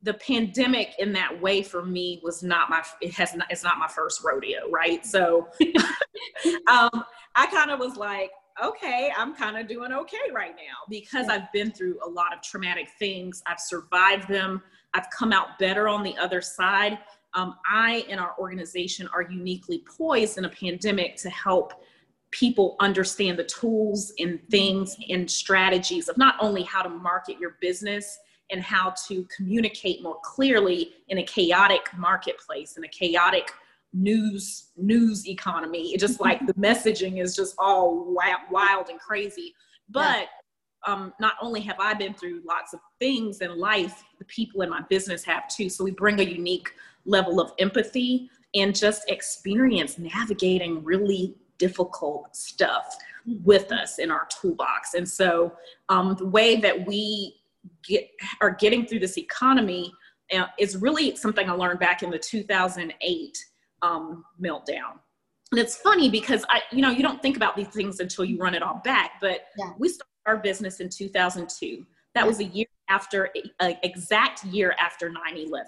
the 0.04 0.13
pandemic 0.16 0.94
in 1.00 1.12
that 1.13 1.42
way 1.42 1.63
for 1.63 1.84
me 1.84 2.20
was 2.24 2.44
not 2.44 2.70
my 2.70 2.84
it 3.01 3.13
has 3.13 3.34
not 3.34 3.48
it's 3.50 3.63
not 3.63 3.77
my 3.77 3.88
first 3.88 4.24
rodeo 4.24 4.70
right? 4.70 5.06
So 5.06 5.48
um 6.68 7.04
i 7.36 7.46
kind 7.48 7.72
of 7.72 7.80
was 7.80 7.98
like 7.98 8.32
okay 8.63 9.12
i'm 9.18 9.36
kind 9.36 9.58
of 9.58 9.68
doing 9.68 9.92
okay 9.92 10.32
right 10.34 10.56
now 10.56 10.77
because 10.89 11.27
i've 11.30 11.51
been 11.51 11.72
through 11.72 11.98
a 12.06 12.10
lot 12.10 12.34
of 12.34 12.42
traumatic 12.42 12.89
things. 12.98 13.42
I've 13.46 13.60
survived 13.60 14.27
them. 14.27 14.62
I've 14.94 15.10
come 15.10 15.32
out 15.32 15.60
better 15.60 15.88
on 15.88 16.04
the 16.04 16.18
other 16.18 16.42
side. 16.42 17.00
Um, 17.34 17.56
i 17.70 18.06
and 18.10 18.20
our 18.20 18.36
organization 18.39 19.08
are 19.13 19.24
uniquely 19.24 19.84
poised 19.98 20.38
in 20.38 20.46
a 20.46 20.50
pandemic 20.50 21.18
to 21.18 21.30
help 21.30 21.74
people 22.32 22.75
understand 22.80 23.39
the 23.39 23.44
tools 23.44 24.13
and 24.20 24.39
things 24.50 24.96
and 25.10 25.30
strategies 25.30 26.10
of 26.10 26.18
not 26.18 26.36
only 26.39 26.63
how 26.63 26.82
to 26.82 26.89
market 26.89 27.39
your 27.39 27.58
business 27.62 28.20
and 28.50 28.62
how 28.62 28.94
to 29.08 29.27
communicate 29.36 30.01
more 30.01 30.20
clearly 30.24 30.92
in 31.10 31.18
a 31.18 31.24
chaotic 31.24 31.89
marketplace 31.98 32.77
in 32.77 32.84
a 32.84 32.88
chaotic 32.88 33.51
news 33.94 34.70
news 34.77 35.27
economy. 35.27 35.94
It 35.94 36.00
just 36.00 36.20
like 36.20 36.46
the 36.46 36.54
messaging 36.68 37.22
is 37.22 37.36
just 37.36 37.56
all 37.58 38.16
wild, 38.51 38.89
and 38.89 39.00
crazy. 39.00 39.54
But 39.89 40.27
yeah. 40.88 40.94
um, 40.94 41.13
not 41.20 41.36
only 41.42 41.62
have 41.62 41.77
i 41.80 41.94
been 41.94 42.13
through 42.13 42.42
lots 42.46 42.74
of 42.74 42.80
things 43.00 43.39
in 43.39 43.58
life 43.58 44.04
the 44.20 44.25
people 44.25 44.62
in 44.62 44.70
my 44.70 44.82
business 44.89 45.24
have 45.24 45.48
too. 45.48 45.70
So 45.70 45.84
we 45.84 45.92
bring 45.92 46.20
a 46.20 46.24
unique 46.24 46.72
level 47.06 47.39
of 47.39 47.51
empathy 47.60 48.30
and 48.56 48.75
just 48.75 49.10
experience 49.10 49.98
navigating 49.98 50.84
really 50.84 51.36
difficult 51.58 52.36
stuff 52.36 52.96
with 53.44 53.72
us 53.72 54.00
in 54.00 54.10
our 54.10 54.27
toolbox. 54.30 54.94
And 54.94 55.08
so 55.08 55.54
um, 55.89 56.16
the 56.18 56.25
way 56.25 56.56
that 56.58 56.88
we 56.88 57.36
get 57.88 58.10
are 58.41 58.51
getting 58.51 58.86
through 58.86 59.00
this 59.00 59.17
economy 59.17 59.94
uh, 60.34 60.46
is 60.60 60.77
really 60.77 61.15
something 61.15 61.50
I 61.50 61.53
learned 61.53 61.79
back 61.79 62.03
in 62.03 62.10
the 62.10 62.20
2008 62.20 63.38
um, 63.82 64.24
meltdown. 64.41 65.00
And 65.51 65.60
it's 65.60 65.77
funny 65.77 66.10
because 66.10 66.44
I, 66.50 66.62
you 66.72 66.82
know, 66.82 66.89
you 66.89 67.01
don't 67.01 67.22
think 67.22 67.38
about 67.38 67.56
these 67.56 67.70
things 67.70 68.00
until 68.00 68.25
you 68.25 68.38
run 68.38 68.53
it 68.53 68.62
all 68.62 68.82
back. 68.84 69.13
But 69.22 69.46
yeah. 69.58 69.72
we 69.77 69.88
started 69.88 70.12
our 70.25 70.38
business 70.38 70.79
in 70.82 70.89
2002. 70.89 71.86
That 72.13 72.22
yeah. 72.22 72.27
was 72.27 72.39
a 72.39 72.46
year 72.46 72.65
after, 72.89 73.29
an 73.60 73.77
exact 73.84 74.44
year 74.46 74.75
after 74.79 75.10
9/11. 75.10 75.63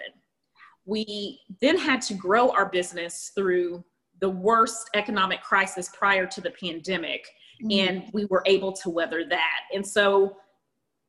We 0.85 1.39
then 1.61 1.77
had 1.77 2.01
to 2.03 2.13
grow 2.13 2.49
our 2.51 2.65
business 2.65 3.31
through 3.35 3.83
the 4.19 4.29
worst 4.29 4.89
economic 4.95 5.41
crisis 5.41 5.89
prior 5.93 6.25
to 6.25 6.41
the 6.41 6.51
pandemic, 6.51 7.25
mm-hmm. 7.63 7.87
and 7.87 8.09
we 8.11 8.25
were 8.25 8.43
able 8.45 8.73
to 8.73 8.89
weather 8.89 9.23
that. 9.29 9.61
And 9.73 9.85
so 9.85 10.35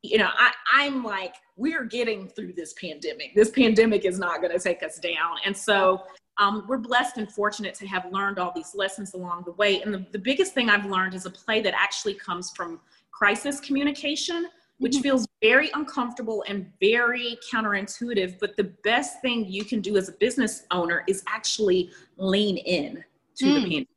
you 0.02 0.18
know, 0.18 0.28
I, 0.36 0.52
I'm 0.72 1.04
like, 1.04 1.34
we're 1.56 1.84
getting 1.84 2.28
through 2.28 2.54
this 2.54 2.72
pandemic. 2.74 3.34
This 3.34 3.50
pandemic 3.50 4.04
is 4.04 4.18
not 4.18 4.40
going 4.40 4.52
to 4.52 4.58
take 4.58 4.82
us 4.82 4.98
down. 4.98 5.36
And 5.44 5.54
so 5.54 6.02
um, 6.38 6.64
we're 6.68 6.78
blessed 6.78 7.18
and 7.18 7.30
fortunate 7.30 7.74
to 7.74 7.86
have 7.86 8.06
learned 8.10 8.38
all 8.38 8.52
these 8.54 8.74
lessons 8.74 9.12
along 9.12 9.44
the 9.44 9.52
way. 9.52 9.82
And 9.82 9.92
the, 9.92 10.06
the 10.10 10.18
biggest 10.18 10.54
thing 10.54 10.70
I've 10.70 10.86
learned 10.86 11.14
is 11.14 11.26
a 11.26 11.30
play 11.30 11.60
that 11.60 11.74
actually 11.76 12.14
comes 12.14 12.50
from 12.50 12.80
crisis 13.12 13.60
communication, 13.60 14.48
which 14.78 14.92
mm-hmm. 14.92 15.02
feels 15.02 15.28
very 15.42 15.70
uncomfortable 15.74 16.42
and 16.48 16.72
very 16.80 17.36
counterintuitive. 17.52 18.38
But 18.40 18.56
the 18.56 18.72
best 18.82 19.20
thing 19.20 19.44
you 19.46 19.64
can 19.64 19.82
do 19.82 19.98
as 19.98 20.08
a 20.08 20.12
business 20.12 20.64
owner 20.70 21.04
is 21.06 21.22
actually 21.28 21.90
lean 22.16 22.56
in 22.56 23.04
to 23.36 23.44
mm. 23.44 23.54
the 23.54 23.60
pandemic. 23.60 23.88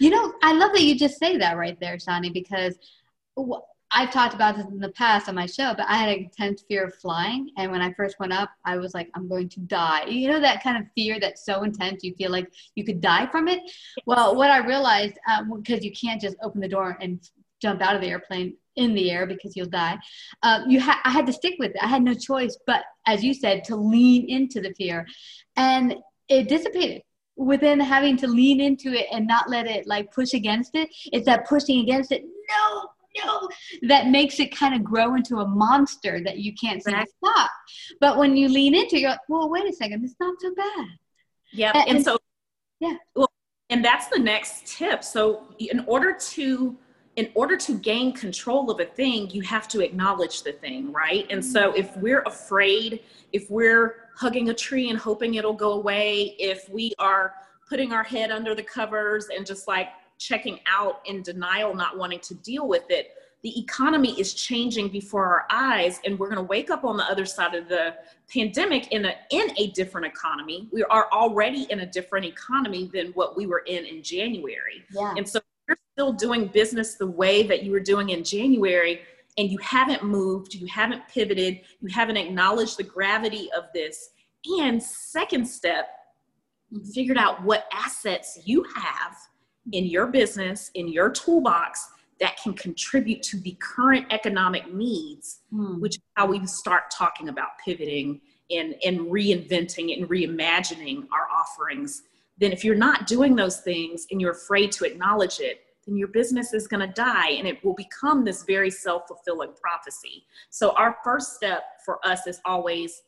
You 0.00 0.10
know, 0.10 0.32
I 0.42 0.52
love 0.54 0.72
that 0.72 0.82
you 0.82 0.98
just 0.98 1.18
say 1.18 1.36
that 1.36 1.56
right 1.56 1.78
there, 1.78 1.96
Shani, 1.96 2.32
because 2.32 2.76
I've 3.92 4.12
talked 4.12 4.34
about 4.34 4.56
this 4.56 4.66
in 4.66 4.78
the 4.78 4.90
past 4.90 5.28
on 5.28 5.34
my 5.34 5.46
show, 5.46 5.74
but 5.76 5.86
I 5.88 5.96
had 5.96 6.08
an 6.08 6.24
intense 6.24 6.62
fear 6.68 6.84
of 6.84 6.94
flying. 6.94 7.50
And 7.56 7.72
when 7.72 7.82
I 7.82 7.92
first 7.94 8.20
went 8.20 8.32
up, 8.32 8.50
I 8.64 8.76
was 8.76 8.94
like, 8.94 9.10
I'm 9.14 9.28
going 9.28 9.48
to 9.50 9.60
die. 9.60 10.04
You 10.06 10.28
know, 10.28 10.40
that 10.40 10.62
kind 10.62 10.78
of 10.78 10.84
fear 10.94 11.18
that's 11.18 11.44
so 11.44 11.64
intense, 11.64 12.04
you 12.04 12.14
feel 12.14 12.30
like 12.30 12.52
you 12.76 12.84
could 12.84 13.00
die 13.00 13.26
from 13.26 13.48
it. 13.48 13.60
Well, 14.06 14.36
what 14.36 14.50
I 14.50 14.58
realized, 14.58 15.14
because 15.56 15.78
um, 15.78 15.84
you 15.84 15.92
can't 15.92 16.20
just 16.20 16.36
open 16.42 16.60
the 16.60 16.68
door 16.68 16.96
and 17.00 17.20
jump 17.60 17.82
out 17.82 17.96
of 17.96 18.00
the 18.00 18.08
airplane 18.08 18.56
in 18.76 18.94
the 18.94 19.10
air 19.10 19.26
because 19.26 19.56
you'll 19.56 19.66
die, 19.66 19.98
um, 20.42 20.70
you 20.70 20.80
ha- 20.80 21.00
I 21.04 21.10
had 21.10 21.26
to 21.26 21.32
stick 21.32 21.54
with 21.58 21.72
it. 21.72 21.82
I 21.82 21.88
had 21.88 22.02
no 22.02 22.14
choice, 22.14 22.56
but 22.66 22.84
as 23.06 23.24
you 23.24 23.34
said, 23.34 23.64
to 23.64 23.76
lean 23.76 24.28
into 24.28 24.60
the 24.60 24.72
fear. 24.74 25.06
And 25.56 25.96
it 26.28 26.48
dissipated 26.48 27.02
within 27.36 27.80
having 27.80 28.16
to 28.18 28.28
lean 28.28 28.60
into 28.60 28.92
it 28.92 29.06
and 29.10 29.26
not 29.26 29.50
let 29.50 29.66
it 29.66 29.86
like 29.86 30.12
push 30.12 30.32
against 30.34 30.74
it. 30.74 30.88
It's 31.06 31.26
that 31.26 31.48
pushing 31.48 31.80
against 31.80 32.12
it. 32.12 32.22
No, 32.22 32.88
no, 33.18 33.48
that 33.82 34.08
makes 34.08 34.38
it 34.40 34.54
kind 34.54 34.74
of 34.74 34.84
grow 34.84 35.14
into 35.14 35.38
a 35.38 35.46
monster 35.46 36.20
that 36.24 36.38
you 36.38 36.54
can't 36.54 36.82
stop. 36.82 37.50
But 38.00 38.18
when 38.18 38.36
you 38.36 38.48
lean 38.48 38.74
into 38.74 38.96
it, 38.96 39.00
you're 39.00 39.10
like, 39.10 39.20
well, 39.28 39.50
wait 39.50 39.68
a 39.68 39.72
second, 39.72 40.04
it's 40.04 40.14
not 40.20 40.34
so 40.40 40.54
bad. 40.54 40.86
Yeah. 41.52 41.72
And, 41.74 41.96
and 41.96 42.04
so, 42.04 42.18
yeah. 42.78 42.96
Well, 43.14 43.30
and 43.68 43.84
that's 43.84 44.08
the 44.08 44.18
next 44.18 44.66
tip. 44.66 45.04
So 45.04 45.44
in 45.58 45.84
order 45.86 46.12
to, 46.12 46.76
in 47.16 47.30
order 47.34 47.56
to 47.56 47.78
gain 47.78 48.12
control 48.12 48.70
of 48.70 48.80
a 48.80 48.84
thing, 48.84 49.30
you 49.30 49.42
have 49.42 49.68
to 49.68 49.80
acknowledge 49.80 50.42
the 50.42 50.52
thing, 50.52 50.92
right? 50.92 51.26
And 51.30 51.44
so 51.44 51.70
mm-hmm. 51.70 51.80
if 51.80 51.96
we're 51.96 52.22
afraid, 52.22 53.00
if 53.32 53.50
we're 53.50 54.08
hugging 54.16 54.50
a 54.50 54.54
tree 54.54 54.90
and 54.90 54.98
hoping 54.98 55.34
it'll 55.34 55.52
go 55.52 55.72
away, 55.72 56.36
if 56.38 56.68
we 56.68 56.92
are 56.98 57.34
putting 57.68 57.92
our 57.92 58.02
head 58.02 58.30
under 58.30 58.54
the 58.54 58.62
covers 58.62 59.28
and 59.34 59.46
just 59.46 59.68
like 59.68 59.88
checking 60.20 60.60
out 60.66 61.00
in 61.06 61.22
denial, 61.22 61.74
not 61.74 61.98
wanting 61.98 62.20
to 62.20 62.34
deal 62.34 62.68
with 62.68 62.84
it. 62.90 63.12
The 63.42 63.58
economy 63.58 64.20
is 64.20 64.34
changing 64.34 64.90
before 64.90 65.24
our 65.24 65.46
eyes, 65.50 65.98
and 66.04 66.18
we're 66.18 66.28
going 66.28 66.36
to 66.36 66.42
wake 66.42 66.70
up 66.70 66.84
on 66.84 66.98
the 66.98 67.04
other 67.04 67.24
side 67.24 67.54
of 67.54 67.68
the 67.70 67.94
pandemic 68.32 68.92
in 68.92 69.06
a 69.06 69.14
in 69.30 69.50
a 69.56 69.68
different 69.68 70.06
economy. 70.06 70.68
We 70.70 70.84
are 70.84 71.08
already 71.10 71.62
in 71.70 71.80
a 71.80 71.86
different 71.86 72.26
economy 72.26 72.90
than 72.92 73.12
what 73.12 73.36
we 73.38 73.46
were 73.46 73.62
in 73.66 73.86
in 73.86 74.02
January. 74.02 74.84
Yeah. 74.92 75.14
And 75.16 75.26
so 75.26 75.40
you're 75.66 75.78
still 75.94 76.12
doing 76.12 76.48
business 76.48 76.96
the 76.96 77.06
way 77.06 77.42
that 77.44 77.62
you 77.62 77.72
were 77.72 77.80
doing 77.80 78.10
in 78.10 78.22
January, 78.22 79.00
and 79.38 79.50
you 79.50 79.56
haven't 79.58 80.04
moved, 80.04 80.54
you 80.54 80.66
haven't 80.66 81.02
pivoted, 81.08 81.62
you 81.80 81.88
haven't 81.90 82.18
acknowledged 82.18 82.76
the 82.76 82.82
gravity 82.82 83.48
of 83.56 83.64
this. 83.72 84.10
And 84.60 84.82
second 84.82 85.46
step, 85.46 85.88
figured 86.94 87.16
out 87.16 87.42
what 87.42 87.64
assets 87.72 88.38
you 88.44 88.64
have 88.74 89.16
in 89.72 89.86
your 89.86 90.06
business, 90.06 90.70
in 90.74 90.88
your 90.88 91.10
toolbox 91.10 91.88
that 92.20 92.36
can 92.36 92.52
contribute 92.52 93.22
to 93.22 93.38
the 93.40 93.56
current 93.60 94.06
economic 94.10 94.72
needs, 94.72 95.40
mm. 95.52 95.80
which 95.80 95.96
is 95.96 96.02
how 96.14 96.26
we 96.26 96.44
start 96.46 96.84
talking 96.90 97.28
about 97.30 97.48
pivoting 97.64 98.20
and, 98.50 98.74
and 98.84 99.00
reinventing 99.00 99.96
and 99.96 100.08
reimagining 100.08 101.06
our 101.12 101.28
offerings. 101.34 102.02
Then, 102.38 102.52
if 102.52 102.64
you're 102.64 102.74
not 102.74 103.06
doing 103.06 103.36
those 103.36 103.60
things 103.60 104.06
and 104.10 104.20
you're 104.20 104.32
afraid 104.32 104.72
to 104.72 104.84
acknowledge 104.84 105.40
it, 105.40 105.62
then 105.86 105.96
your 105.96 106.08
business 106.08 106.52
is 106.52 106.66
going 106.66 106.86
to 106.86 106.94
die 106.94 107.30
and 107.30 107.46
it 107.46 107.64
will 107.64 107.74
become 107.74 108.24
this 108.24 108.44
very 108.44 108.70
self 108.70 109.08
fulfilling 109.08 109.52
prophecy. 109.60 110.24
So, 110.50 110.70
our 110.72 110.96
first 111.02 111.34
step 111.34 111.62
for 111.84 112.04
us 112.06 112.26
is 112.26 112.40
always 112.44 113.02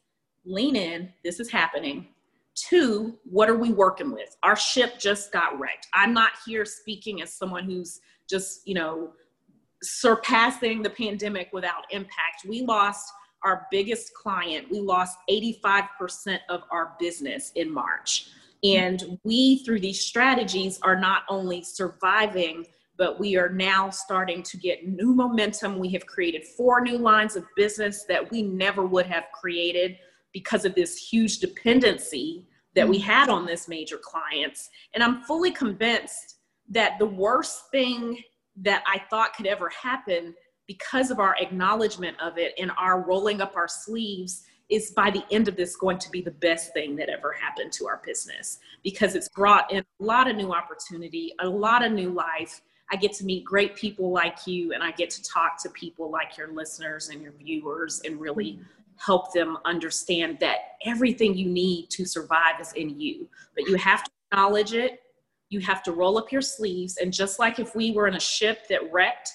lean 0.45 0.77
in, 0.77 1.13
this 1.23 1.39
is 1.41 1.51
happening. 1.51 2.09
Two, 2.55 3.19
what 3.25 3.49
are 3.49 3.57
we 3.57 3.73
working 3.73 4.13
with? 4.13 4.37
Our 4.43 4.57
ship 4.57 4.99
just 4.99 5.33
got 5.33 5.59
wrecked. 5.59 5.89
I'm 5.95 6.13
not 6.13 6.33
here 6.47 6.65
speaking 6.65 7.23
as 7.23 7.33
someone 7.33 7.65
who's 7.65 8.01
just, 8.29 8.67
you 8.67 8.75
know, 8.75 9.13
surpassing 9.83 10.83
the 10.83 10.91
pandemic 10.91 11.51
without 11.53 11.85
impact. 11.91 12.45
We 12.47 12.63
lost 12.63 13.11
our 13.45 13.67
biggest 13.71 14.15
client. 14.15 14.71
We 14.71 14.81
lost 14.81 15.19
85% 15.29 16.39
of 16.49 16.63
our 16.71 16.95
business 17.01 17.53
in 17.57 17.73
March. 17.73 18.29
And 18.65 19.19
we, 19.25 19.65
through 19.65 19.81
these 19.81 20.01
strategies, 20.01 20.79
are 20.83 20.99
not 20.99 21.23
only 21.29 21.63
surviving, 21.63 22.67
but 22.97 23.19
we 23.19 23.37
are 23.37 23.49
now 23.49 23.91
starting 23.91 24.43
to 24.45 24.57
get 24.57 24.87
new 24.87 25.15
momentum. 25.15 25.79
We 25.79 25.89
have 25.91 26.07
created 26.07 26.45
four 26.57 26.81
new 26.81 26.99
lines 26.99 27.35
of 27.35 27.45
business 27.57 28.05
that 28.05 28.31
we 28.31 28.43
never 28.43 28.87
would 28.87 29.07
have 29.07 29.25
created 29.33 29.97
because 30.33 30.65
of 30.65 30.75
this 30.75 30.97
huge 30.97 31.39
dependency 31.39 32.47
that 32.75 32.89
we 32.89 32.99
mm. 32.99 33.03
had 33.03 33.29
on 33.29 33.47
this 33.47 33.69
major 33.69 33.99
clients. 33.99 34.71
And 34.95 35.03
I'm 35.03 35.23
fully 35.23 35.51
convinced 35.51 36.37
that 36.71 36.99
the 36.99 37.07
worst 37.07 37.71
thing 37.71 38.19
that 38.57 38.83
I 38.87 39.01
thought 39.11 39.35
could 39.35 39.47
ever 39.47 39.69
happen 39.71 40.35
because 40.67 41.11
of 41.11 41.19
our 41.19 41.37
acknowledgement 41.41 42.17
of 42.21 42.39
it 42.39 42.55
and 42.59 42.71
our 42.79 43.03
rolling 43.03 43.41
up 43.41 43.57
our 43.57 43.69
sleeves 43.69 44.45
is 44.69 44.93
by 44.93 45.11
the 45.11 45.23
end 45.31 45.49
of 45.49 45.57
this 45.57 45.77
going 45.77 45.99
to 45.99 46.11
be 46.11 46.23
the 46.23 46.31
best 46.31 46.73
thing 46.73 46.97
that 46.97 47.09
ever 47.11 47.33
happened 47.33 47.73
to 47.73 47.87
our 47.87 48.01
business 48.05 48.59
because 48.83 49.15
it's 49.15 49.29
brought 49.29 49.71
in 49.71 49.85
a 50.01 50.05
lot 50.05 50.31
of 50.31 50.37
new 50.37 50.53
opportunity, 50.53 51.33
a 51.41 51.49
lot 51.49 51.85
of 51.85 51.93
new 51.93 52.11
life. 52.11 52.63
I 52.91 52.97
get 52.97 53.13
to 53.15 53.25
meet 53.25 53.45
great 53.45 53.77
people 53.77 54.11
like 54.11 54.47
you, 54.47 54.73
and 54.73 54.83
I 54.83 54.93
get 54.93 55.11
to 55.11 55.23
talk 55.23 55.63
to 55.63 55.71
people 55.71 56.11
like 56.11 56.37
your 56.37 56.53
listeners 56.53 57.09
and 57.09 57.23
your 57.23 57.33
viewers 57.33 58.01
and 58.05 58.21
really 58.21 58.61
help 58.97 59.33
them 59.33 59.59
understand 59.65 60.39
that 60.41 60.59
everything 60.85 61.35
you 61.35 61.49
need 61.49 61.89
to 61.91 62.05
survive 62.05 62.61
is 62.61 62.73
in 62.75 63.01
you. 63.01 63.29
But 63.55 63.67
you 63.69 63.77
have 63.77 64.05
to 64.05 64.11
acknowledge 64.31 64.75
it, 64.75 65.01
you 65.49 65.61
have 65.61 65.83
to 65.85 65.93
roll 65.93 66.19
up 66.19 66.33
your 66.33 66.43
sleeves, 66.43 66.97
and 66.97 67.13
just 67.13 67.39
like 67.39 67.59
if 67.59 67.75
we 67.75 67.93
were 67.93 68.07
in 68.07 68.15
a 68.15 68.21
ship 68.21 68.69
that 68.69 68.93
wrecked, 68.93 69.31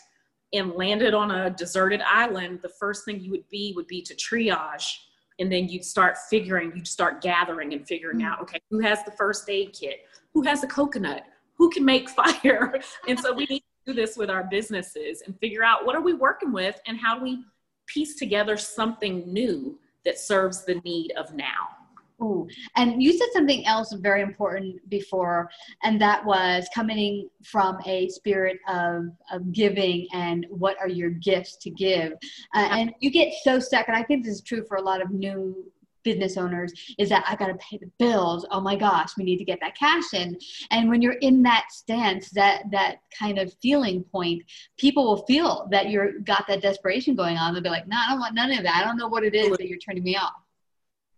and 0.53 0.73
landed 0.73 1.13
on 1.13 1.31
a 1.31 1.49
deserted 1.49 2.01
island, 2.01 2.59
the 2.61 2.69
first 2.69 3.05
thing 3.05 3.19
you 3.19 3.31
would 3.31 3.47
be 3.49 3.73
would 3.75 3.87
be 3.87 4.01
to 4.01 4.15
triage. 4.15 4.97
And 5.39 5.51
then 5.51 5.67
you'd 5.67 5.85
start 5.85 6.17
figuring 6.29 6.71
you'd 6.75 6.87
start 6.87 7.21
gathering 7.21 7.73
and 7.73 7.87
figuring 7.87 8.19
mm-hmm. 8.19 8.27
out 8.27 8.41
okay 8.41 8.59
who 8.71 8.79
has 8.79 9.03
the 9.03 9.11
first 9.11 9.49
aid 9.49 9.73
kit? 9.73 10.01
Who 10.33 10.41
has 10.43 10.63
a 10.63 10.67
coconut? 10.67 11.23
Who 11.57 11.69
can 11.69 11.85
make 11.85 12.09
fire? 12.41 12.79
And 13.07 13.19
so 13.19 13.33
we 13.33 13.45
need 13.45 13.59
to 13.59 13.93
do 13.93 13.93
this 13.93 14.17
with 14.17 14.29
our 14.29 14.43
businesses 14.43 15.21
and 15.25 15.37
figure 15.39 15.63
out 15.63 15.85
what 15.85 15.95
are 15.95 16.01
we 16.01 16.13
working 16.13 16.51
with 16.51 16.79
and 16.87 16.97
how 16.99 17.17
do 17.17 17.23
we 17.23 17.43
piece 17.87 18.15
together 18.15 18.57
something 18.57 19.31
new 19.31 19.79
that 20.05 20.19
serves 20.19 20.65
the 20.65 20.75
need 20.85 21.11
of 21.17 21.33
now 21.33 21.77
Ooh. 22.21 22.47
And 22.75 23.01
you 23.01 23.13
said 23.13 23.27
something 23.31 23.65
else 23.67 23.93
very 23.93 24.21
important 24.21 24.77
before, 24.89 25.51
and 25.83 26.01
that 26.01 26.25
was 26.25 26.67
coming 26.73 27.29
from 27.43 27.77
a 27.85 28.09
spirit 28.09 28.57
of, 28.67 29.09
of 29.31 29.51
giving 29.51 30.07
and 30.13 30.47
what 30.49 30.77
are 30.79 30.89
your 30.89 31.11
gifts 31.11 31.57
to 31.57 31.69
give. 31.69 32.13
Uh, 32.55 32.67
and 32.71 32.93
you 32.99 33.11
get 33.11 33.33
so 33.43 33.59
stuck, 33.59 33.87
and 33.87 33.95
I 33.95 34.03
think 34.03 34.25
this 34.25 34.35
is 34.35 34.41
true 34.41 34.65
for 34.67 34.77
a 34.77 34.81
lot 34.81 35.01
of 35.01 35.11
new 35.11 35.71
business 36.07 36.37
owners 36.37 36.71
is 36.97 37.09
that 37.09 37.25
I 37.27 37.35
got 37.35 37.47
to 37.47 37.55
pay 37.55 37.77
the 37.77 37.91
bills. 37.99 38.45
Oh 38.49 38.61
my 38.61 38.75
gosh, 38.75 39.09
we 39.17 39.23
need 39.23 39.37
to 39.37 39.43
get 39.43 39.59
that 39.61 39.77
cash 39.77 40.13
in. 40.13 40.37
And 40.71 40.89
when 40.89 41.01
you're 41.01 41.19
in 41.29 41.43
that 41.43 41.67
stance, 41.71 42.29
that 42.31 42.63
that 42.71 42.97
kind 43.17 43.37
of 43.39 43.53
feeling 43.61 44.03
point, 44.03 44.43
people 44.77 45.03
will 45.05 45.25
feel 45.25 45.67
that 45.71 45.89
you're 45.89 46.19
got 46.19 46.45
that 46.47 46.61
desperation 46.61 47.15
going 47.15 47.37
on. 47.37 47.53
They'll 47.53 47.63
be 47.63 47.69
like, 47.69 47.87
"No, 47.87 47.97
I 47.97 48.11
don't 48.11 48.19
want 48.19 48.35
none 48.35 48.51
of 48.51 48.63
that. 48.63 48.81
I 48.81 48.85
don't 48.85 48.97
know 48.97 49.09
what 49.09 49.23
it 49.23 49.35
is 49.35 49.49
that 49.57 49.67
you're 49.67 49.79
turning 49.79 50.03
me 50.03 50.15
off." 50.15 50.33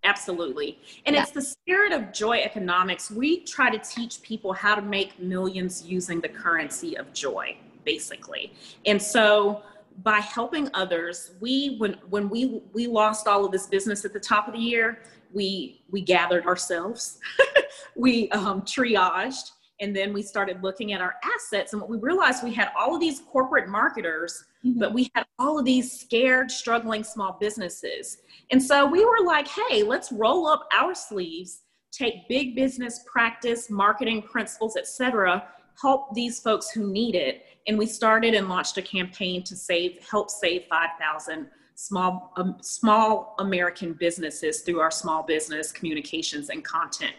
Absolutely. 0.03 0.79
And 1.05 1.15
yeah. 1.15 1.23
it's 1.23 1.31
the 1.31 1.41
spirit 1.41 1.91
of 1.91 2.13
joy 2.13 2.37
economics. 2.39 3.11
We 3.11 3.43
try 3.43 3.69
to 3.69 3.77
teach 3.77 4.21
people 4.21 4.53
how 4.53 4.75
to 4.75 4.81
make 4.81 5.19
millions 5.19 5.85
using 5.85 6.21
the 6.21 6.29
currency 6.29 6.97
of 6.97 7.11
joy, 7.13 7.57
basically. 7.83 8.53
And 8.85 9.01
so 9.01 9.61
by 10.03 10.19
helping 10.19 10.69
others, 10.73 11.31
we 11.39 11.75
when 11.77 11.95
when 12.09 12.29
we 12.29 12.61
we 12.73 12.87
lost 12.87 13.27
all 13.27 13.45
of 13.45 13.51
this 13.51 13.67
business 13.67 14.05
at 14.05 14.13
the 14.13 14.19
top 14.19 14.47
of 14.47 14.53
the 14.53 14.59
year, 14.59 14.99
we 15.33 15.83
we 15.89 16.01
gathered 16.01 16.45
ourselves, 16.45 17.19
we 17.95 18.29
um, 18.31 18.61
triaged, 18.61 19.51
and 19.79 19.95
then 19.95 20.13
we 20.13 20.21
started 20.21 20.61
looking 20.61 20.93
at 20.93 21.01
our 21.01 21.15
assets. 21.23 21.73
And 21.73 21.81
what 21.81 21.89
we 21.89 21.97
realized 21.97 22.43
we 22.43 22.53
had 22.53 22.71
all 22.77 22.95
of 22.95 23.01
these 23.01 23.21
corporate 23.31 23.69
marketers, 23.69 24.45
mm-hmm. 24.65 24.79
but 24.79 24.93
we 24.93 25.09
had 25.15 25.25
all 25.37 25.57
of 25.57 25.65
these 25.65 25.91
scared, 25.91 26.51
struggling 26.51 27.03
small 27.03 27.37
businesses. 27.39 28.17
And 28.51 28.61
so 28.61 28.85
we 28.85 29.03
were 29.05 29.25
like, 29.25 29.47
hey, 29.47 29.83
let's 29.83 30.11
roll 30.11 30.47
up 30.47 30.67
our 30.77 30.93
sleeves, 30.93 31.61
take 31.91 32.27
big 32.27 32.55
business 32.55 33.03
practice, 33.11 33.69
marketing 33.69 34.23
principles, 34.23 34.75
etc., 34.75 35.47
help 35.81 36.13
these 36.13 36.39
folks 36.39 36.69
who 36.69 36.91
need 36.91 37.15
it. 37.15 37.43
And 37.67 37.77
we 37.77 37.85
started 37.85 38.33
and 38.33 38.49
launched 38.49 38.77
a 38.77 38.81
campaign 38.81 39.43
to 39.43 39.55
save, 39.55 39.99
help 40.09 40.29
save 40.29 40.63
5,000 40.69 41.47
small, 41.75 42.33
um, 42.37 42.57
small 42.61 43.35
American 43.39 43.93
businesses 43.93 44.61
through 44.61 44.79
our 44.79 44.91
small 44.91 45.23
business 45.23 45.71
communications 45.71 46.49
and 46.49 46.63
content 46.63 47.15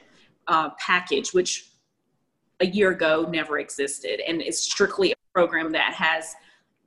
uh, 0.49 0.71
package, 0.79 1.33
which 1.33 1.71
a 2.61 2.67
year 2.67 2.91
ago 2.91 3.27
never 3.31 3.59
existed 3.59 4.21
and 4.27 4.43
is 4.43 4.61
strictly 4.61 5.13
a 5.13 5.15
program 5.33 5.73
that 5.73 5.95
has 5.95 6.35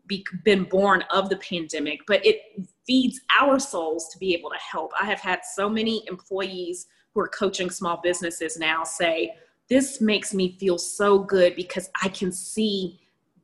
be, 0.05 0.25
been 0.43 0.63
born 0.65 1.03
of 1.11 1.29
the 1.29 1.37
pandemic, 1.37 2.01
but 2.07 2.23
it 2.25 2.41
feeds 2.85 3.19
our 3.39 3.59
souls 3.59 4.09
to 4.09 4.17
be 4.17 4.33
able 4.33 4.49
to 4.49 4.57
help. 4.57 4.91
I 4.99 5.05
have 5.05 5.19
had 5.19 5.41
so 5.55 5.69
many 5.69 6.03
employees 6.07 6.87
who 7.13 7.21
are 7.21 7.27
coaching 7.27 7.69
small 7.69 7.99
businesses 8.03 8.57
now 8.57 8.83
say, 8.83 9.33
This 9.69 10.01
makes 10.01 10.33
me 10.33 10.57
feel 10.59 10.77
so 10.77 11.19
good 11.19 11.55
because 11.55 11.89
I 12.01 12.09
can 12.09 12.31
see 12.31 12.99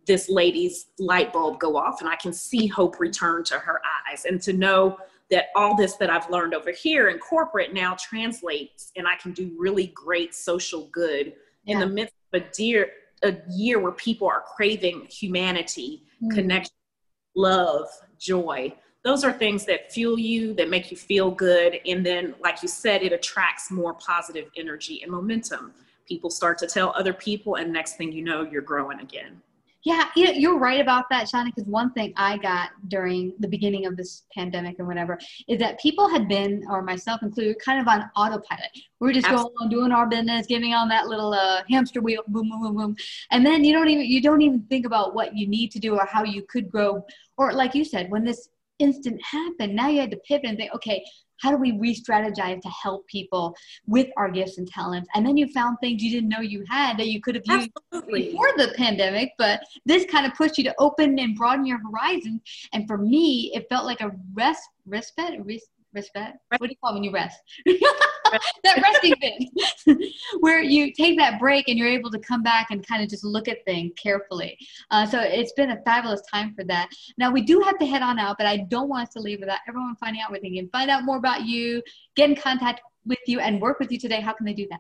this 0.10 0.28
lady's 0.28 0.88
light 0.98 1.32
bulb 1.32 1.60
go 1.60 1.78
off 1.78 2.02
and 2.02 2.10
I 2.10 2.16
can 2.16 2.34
see 2.34 2.66
hope 2.66 3.00
return 3.00 3.44
to 3.46 3.60
her 3.60 3.80
eyes. 4.10 4.26
And 4.26 4.42
to 4.42 4.54
know 4.54 4.98
that 5.30 5.46
all 5.56 5.76
this 5.78 5.94
that 5.98 6.10
I've 6.10 6.28
learned 6.32 6.56
over 6.56 6.72
here 6.72 7.10
in 7.10 7.20
corporate 7.20 7.76
now 7.76 7.96
translates 8.00 8.92
and 8.98 9.08
I 9.08 9.16
can 9.18 9.34
do 9.34 9.56
really 9.56 9.88
great 9.94 10.34
social 10.34 10.90
good 10.92 11.34
yeah. 11.64 11.76
in 11.76 11.80
the 11.80 11.86
midst 11.86 12.16
of 12.34 12.42
a, 12.42 12.46
dear, 12.52 12.90
a 13.22 13.36
year 13.52 13.80
where 13.80 13.92
people 13.92 14.28
are 14.28 14.42
craving 14.42 15.06
humanity, 15.12 16.02
mm. 16.24 16.34
connection, 16.34 16.74
love, 17.36 17.88
joy 18.18 18.74
those 19.04 19.24
are 19.24 19.32
things 19.32 19.66
that 19.66 19.92
fuel 19.94 20.20
you, 20.20 20.54
that 20.56 20.70
make 20.70 20.92
you 20.92 20.98
feel 20.98 21.32
good. 21.32 21.80
And 21.86 22.06
then, 22.06 22.36
like 22.42 22.62
you 22.62 22.68
said, 22.68 23.02
it 23.02 23.14
attracts 23.14 23.72
more 23.72 23.94
positive 23.94 24.50
energy 24.58 25.02
and 25.04 25.12
momentum. 25.12 25.74
People 26.06 26.30
start 26.30 26.58
to 26.58 26.68
tell 26.68 26.94
other 26.98 27.14
people, 27.14 27.56
and 27.56 27.72
next 27.72 27.96
thing 27.96 28.12
you 28.12 28.24
know, 28.24 28.42
you're 28.42 28.62
growing 28.62 29.00
again. 29.00 29.42
Yeah, 29.86 30.06
you're 30.16 30.60
right 30.60 30.82
about 30.82 31.06
that, 31.10 31.28
Shauna. 31.28 31.46
Because 31.46 31.64
one 31.64 31.94
thing 31.94 32.14
I 32.18 32.38
got 32.38 32.72
during 32.90 33.34
the 33.40 33.48
beginning 33.48 33.86
of 33.86 33.96
this 33.96 34.24
pandemic 34.34 34.78
and 34.80 34.88
whatever 34.88 35.18
is 35.48 35.58
that 35.60 35.80
people 35.80 36.10
had 36.10 36.28
been, 36.28 36.64
or 36.70 36.82
myself 36.82 37.24
included, 37.24 37.58
kind 37.64 37.80
of 37.80 37.88
on 37.88 38.10
autopilot. 38.16 38.70
We 39.00 39.08
were 39.08 39.14
just 39.14 39.28
Absolutely. 39.28 39.56
going 39.56 39.64
on 39.64 39.70
doing 39.70 39.92
our 39.94 40.08
business, 40.08 40.48
giving 40.48 40.74
on 40.74 40.90
that 40.90 41.08
little 41.08 41.34
uh, 41.34 41.62
hamster 41.70 42.02
wheel, 42.02 42.24
boom, 42.28 42.50
boom, 42.50 42.62
boom, 42.62 42.76
boom, 42.76 42.96
and 43.32 43.46
then 43.46 43.64
you 43.64 43.72
don't 43.72 43.88
even 43.90 44.06
you 44.06 44.22
don't 44.22 44.42
even 44.42 44.64
think 44.64 44.86
about 44.86 45.16
what 45.16 45.36
you 45.36 45.48
need 45.48 45.72
to 45.72 45.80
do 45.80 45.96
or 45.96 46.06
how 46.06 46.24
you 46.24 46.44
could 46.50 46.70
grow. 46.70 47.06
Or 47.38 47.54
like 47.54 47.74
you 47.74 47.86
said, 47.86 48.12
when 48.12 48.26
this 48.26 48.50
instant 48.80 49.22
happened. 49.24 49.76
Now 49.76 49.90
you 49.90 50.00
had 50.00 50.12
to 50.12 50.18
pivot 50.18 50.50
and 50.50 50.58
think, 50.58 50.74
okay, 50.74 51.04
how 51.40 51.52
do 51.52 51.58
we 51.58 51.72
re-strategize 51.72 52.62
to 52.62 52.70
help 52.70 53.08
people 53.08 53.56
with 53.88 54.08
our 54.18 54.30
gifts 54.30 54.58
and 54.58 54.68
talents? 54.68 55.10
And 55.16 55.26
then 55.26 55.38
you 55.38 55.48
found 55.52 55.78
things 55.82 56.04
you 56.04 56.12
didn't 56.12 56.30
know 56.30 56.42
you 56.42 56.64
had 56.70 56.98
that 56.98 57.08
you 57.08 57.22
could 57.22 57.36
have 57.36 57.44
used 57.48 57.70
Absolutely. 57.94 58.32
before 58.32 58.52
the 58.58 58.74
pandemic, 58.78 59.32
but 59.38 59.62
this 59.86 60.06
kind 60.06 60.26
of 60.26 60.34
pushed 60.34 60.58
you 60.58 60.64
to 60.66 60.76
open 60.80 61.18
and 61.20 61.36
broaden 61.36 61.66
your 61.66 61.80
horizons. 61.80 62.42
And 62.74 62.88
for 62.88 62.98
me, 62.98 63.52
it 63.54 63.68
felt 63.70 63.86
like 63.86 64.02
a 64.02 64.12
rest, 64.34 64.70
respite, 64.86 65.40
res, 65.94 66.10
respite. 66.16 66.36
What 66.50 66.62
do 66.62 66.70
you 66.70 66.76
call 66.82 66.92
it 66.92 66.94
when 66.96 67.04
you 67.04 67.12
rest? 67.12 67.40
that 67.66 68.82
resting 68.82 69.14
bit 69.20 70.04
where 70.40 70.62
you 70.62 70.94
take 70.94 71.18
that 71.18 71.40
break 71.40 71.68
and 71.68 71.78
you're 71.78 71.88
able 71.88 72.12
to 72.12 72.20
come 72.20 72.44
back 72.44 72.68
and 72.72 72.86
kind 72.86 73.04
of 73.04 73.10
just 73.10 73.24
look 73.24 73.48
at 73.48 73.64
things 73.66 73.92
carefully. 74.02 74.58
Uh, 74.92 75.06
so 75.06 75.20
it's 75.20 75.54
been 75.54 75.72
a 75.72 75.82
fabulous 75.84 76.22
time 76.32 76.54
for 76.54 76.64
that. 76.66 76.90
Now 77.18 77.32
we 77.32 77.42
do 77.42 77.60
have 77.62 77.78
to 77.80 77.86
head 77.86 78.02
on 78.02 78.20
out, 78.20 78.38
but 78.38 78.48
I 78.48 78.58
don't 78.58 78.90
want 78.90 79.08
us 79.08 79.14
to 79.14 79.20
leave 79.20 79.40
without 79.40 79.60
everyone 79.68 79.96
finding 79.96 80.22
out 80.22 80.32
where 80.32 80.40
they 80.42 80.50
can 80.50 80.70
find 80.70 80.90
out 80.90 81.04
more 81.04 81.18
about 81.18 81.46
you, 81.46 81.82
get 82.16 82.30
in 82.30 82.36
contact 82.36 82.82
with 83.06 83.20
you, 83.26 83.40
and 83.40 83.62
work 83.62 83.80
with 83.80 83.92
you 83.92 84.00
today. 84.00 84.22
How 84.22 84.34
can 84.34 84.46
they 84.46 84.54
do 84.54 84.68
that? 84.70 84.80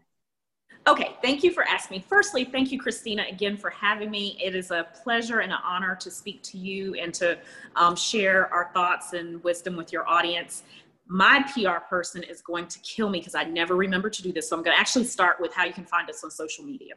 Okay, 0.87 1.15
thank 1.21 1.43
you 1.43 1.51
for 1.51 1.63
asking 1.63 1.97
me. 1.97 2.05
Firstly, 2.07 2.45
thank 2.45 2.71
you, 2.71 2.79
Christina, 2.79 3.25
again 3.29 3.57
for 3.57 3.69
having 3.69 4.09
me. 4.09 4.39
It 4.43 4.55
is 4.55 4.71
a 4.71 4.87
pleasure 5.03 5.41
and 5.41 5.51
an 5.51 5.59
honor 5.63 5.95
to 5.97 6.09
speak 6.09 6.41
to 6.43 6.57
you 6.57 6.95
and 6.95 7.13
to 7.15 7.37
um, 7.75 7.95
share 7.95 8.51
our 8.51 8.71
thoughts 8.73 9.13
and 9.13 9.43
wisdom 9.43 9.75
with 9.75 9.91
your 9.93 10.07
audience 10.07 10.63
my 11.11 11.43
PR 11.51 11.83
person 11.89 12.21
is 12.21 12.39
going 12.39 12.67
to 12.67 12.77
kill 12.79 13.09
me 13.09 13.19
because 13.19 13.33
I 13.33 13.43
never 13.43 13.75
remember 13.75 14.11
to 14.11 14.21
do 14.21 14.31
this. 14.31 14.47
So 14.47 14.55
I'm 14.55 14.61
going 14.61 14.75
to 14.75 14.79
actually 14.79 15.05
start 15.05 15.41
with 15.41 15.51
how 15.51 15.65
you 15.65 15.73
can 15.73 15.83
find 15.85 16.07
us 16.07 16.23
on 16.23 16.29
social 16.29 16.63
media. 16.63 16.93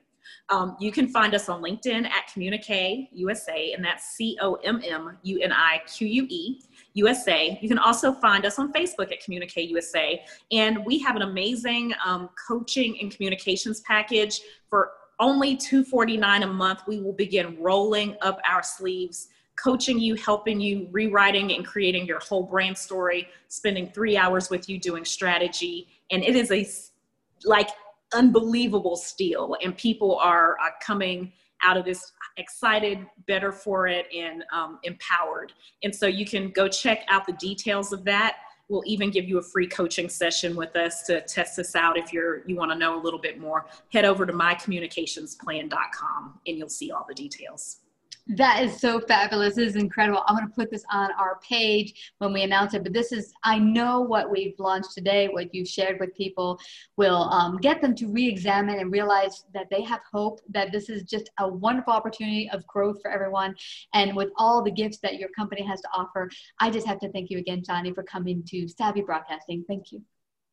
Um, 0.51 0.77
you 0.79 0.93
can 0.93 1.09
find 1.09 1.35
us 1.35 1.49
on 1.49 1.63
LinkedIn 1.63 2.05
at 2.05 2.31
Communique 2.31 3.09
USA, 3.11 3.73
and 3.73 3.83
that's 3.83 4.15
C 4.15 4.37
O 4.43 4.57
M 4.57 4.83
M 4.87 5.17
U 5.23 5.41
N 5.41 5.51
I 5.51 5.81
Q 5.87 6.07
U 6.07 6.27
E 6.29 6.61
USA. 6.93 7.59
You 7.63 7.69
can 7.71 7.79
also 7.79 8.13
find 8.13 8.45
us 8.45 8.59
on 8.59 8.71
Facebook 8.75 9.13
at 9.13 9.25
Communique 9.25 9.63
USA. 9.63 10.23
And 10.53 10.85
we 10.85 10.99
have 10.99 11.17
an 11.17 11.23
amazing 11.23 11.95
um, 12.05 12.29
coaching 12.47 12.99
and 13.01 13.11
communications 13.11 13.81
package 13.81 14.43
for 14.69 14.93
only 15.21 15.57
249 15.57 16.43
a 16.43 16.47
month. 16.47 16.83
We 16.87 17.01
will 17.01 17.15
begin 17.15 17.57
rolling 17.59 18.17
up 18.21 18.41
our 18.47 18.63
sleeves 18.63 19.29
coaching 19.57 19.99
you, 19.99 20.15
helping 20.15 20.61
you, 20.61 20.89
rewriting 20.91 21.53
and 21.53 21.67
creating 21.67 22.07
your 22.07 22.19
whole 22.21 22.43
brand 22.43 22.77
story, 22.77 23.29
spending 23.49 23.91
three 23.91 24.17
hours 24.17 24.51
with 24.51 24.69
you 24.69 24.79
doing 24.79 25.05
strategy. 25.05 25.89
And 26.11 26.23
it 26.23 26.37
is 26.37 26.51
a 26.51 26.69
like 27.45 27.69
unbelievable 28.13 28.97
steal. 28.97 29.57
And 29.63 29.77
people 29.77 30.19
are 30.19 30.57
uh, 30.61 30.71
coming 30.81 31.33
out 31.63 31.77
of 31.77 31.85
this 31.85 32.13
excited, 32.37 33.07
better 33.27 33.53
for 33.53 33.87
it, 33.87 34.07
and 34.15 34.45
um, 34.53 34.79
empowered. 34.83 35.53
And 35.83 35.95
so 35.95 36.07
you 36.07 36.27
can 36.27 36.51
go 36.51 36.69
check 36.69 37.05
out 37.09 37.27
the 37.27 37.35
details 37.35 37.93
of 37.93 38.05
that. 38.05 38.37
We'll 38.69 38.83
even 38.87 39.11
give 39.11 39.29
you 39.29 39.39
a 39.39 39.43
free 39.43 39.67
coaching 39.67 40.09
session 40.09 40.57
with 40.57 40.75
us 40.77 41.03
to 41.03 41.21
test 41.23 41.57
this 41.57 41.77
out 41.77 41.99
if 41.99 42.13
you're 42.13 42.43
you 42.47 42.57
want 42.57 42.73
to 42.73 42.79
know 42.79 42.99
a 42.99 43.03
little 43.03 43.21
bit 43.21 43.39
more. 43.39 43.67
Head 43.93 44.07
over 44.07 44.25
to 44.25 44.33
mycommunicationsplan.com 44.33 46.41
and 46.47 46.57
you'll 46.57 46.69
see 46.69 46.91
all 46.91 47.05
the 47.07 47.15
details. 47.15 47.79
That 48.29 48.63
is 48.63 48.79
so 48.79 49.01
fabulous. 49.01 49.57
This 49.57 49.71
is 49.71 49.77
incredible. 49.77 50.23
I'm 50.27 50.37
going 50.37 50.49
to 50.49 50.55
put 50.55 50.71
this 50.71 50.85
on 50.93 51.11
our 51.19 51.41
page 51.47 52.13
when 52.19 52.33
we 52.33 52.43
announce 52.43 52.73
it. 52.73 52.85
But 52.85 52.93
this 52.93 53.11
is, 53.11 53.33
I 53.43 53.59
know 53.59 54.01
what 54.01 54.31
we've 54.31 54.55
launched 54.59 54.93
today, 54.95 55.29
what 55.29 55.53
you've 55.53 55.67
shared 55.67 55.99
with 55.99 56.15
people 56.15 56.59
will 56.97 57.25
um, 57.31 57.57
get 57.57 57.83
them 57.83 57.97
to 57.97 58.07
re 58.07 58.29
examine 58.29 58.79
and 58.79 58.93
realize 58.93 59.45
that 59.55 59.67
they 59.71 59.83
have 59.83 60.01
hope, 60.13 60.41
that 60.51 60.71
this 60.71 60.89
is 60.89 61.03
just 61.03 61.31
a 61.41 61.49
wonderful 61.49 61.93
opportunity 61.93 62.49
of 62.51 62.65
growth 62.69 63.03
for 63.03 63.11
everyone. 63.11 63.57
And 63.93 64.15
with 64.15 64.31
all 64.37 64.63
the 64.63 64.71
gifts 64.71 64.99
that 64.99 65.17
your 65.17 65.29
company 65.31 65.63
has 65.67 65.81
to 65.81 65.89
offer, 65.93 66.31
I 66.61 66.71
just 66.71 66.87
have 66.87 67.01
to 67.01 67.11
thank 67.11 67.29
you 67.29 67.39
again, 67.39 67.63
Shani, 67.69 67.93
for 67.93 68.05
coming 68.05 68.45
to 68.51 68.69
Savvy 68.69 69.03
Broadcasting. 69.03 69.65
Thank 69.67 69.91
you. 69.91 70.01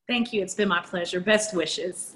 Thank 0.08 0.34
you. 0.34 0.42
It's 0.42 0.56
been 0.56 0.70
my 0.70 0.82
pleasure. 0.82 1.20
Best 1.20 1.56
wishes. 1.56 2.16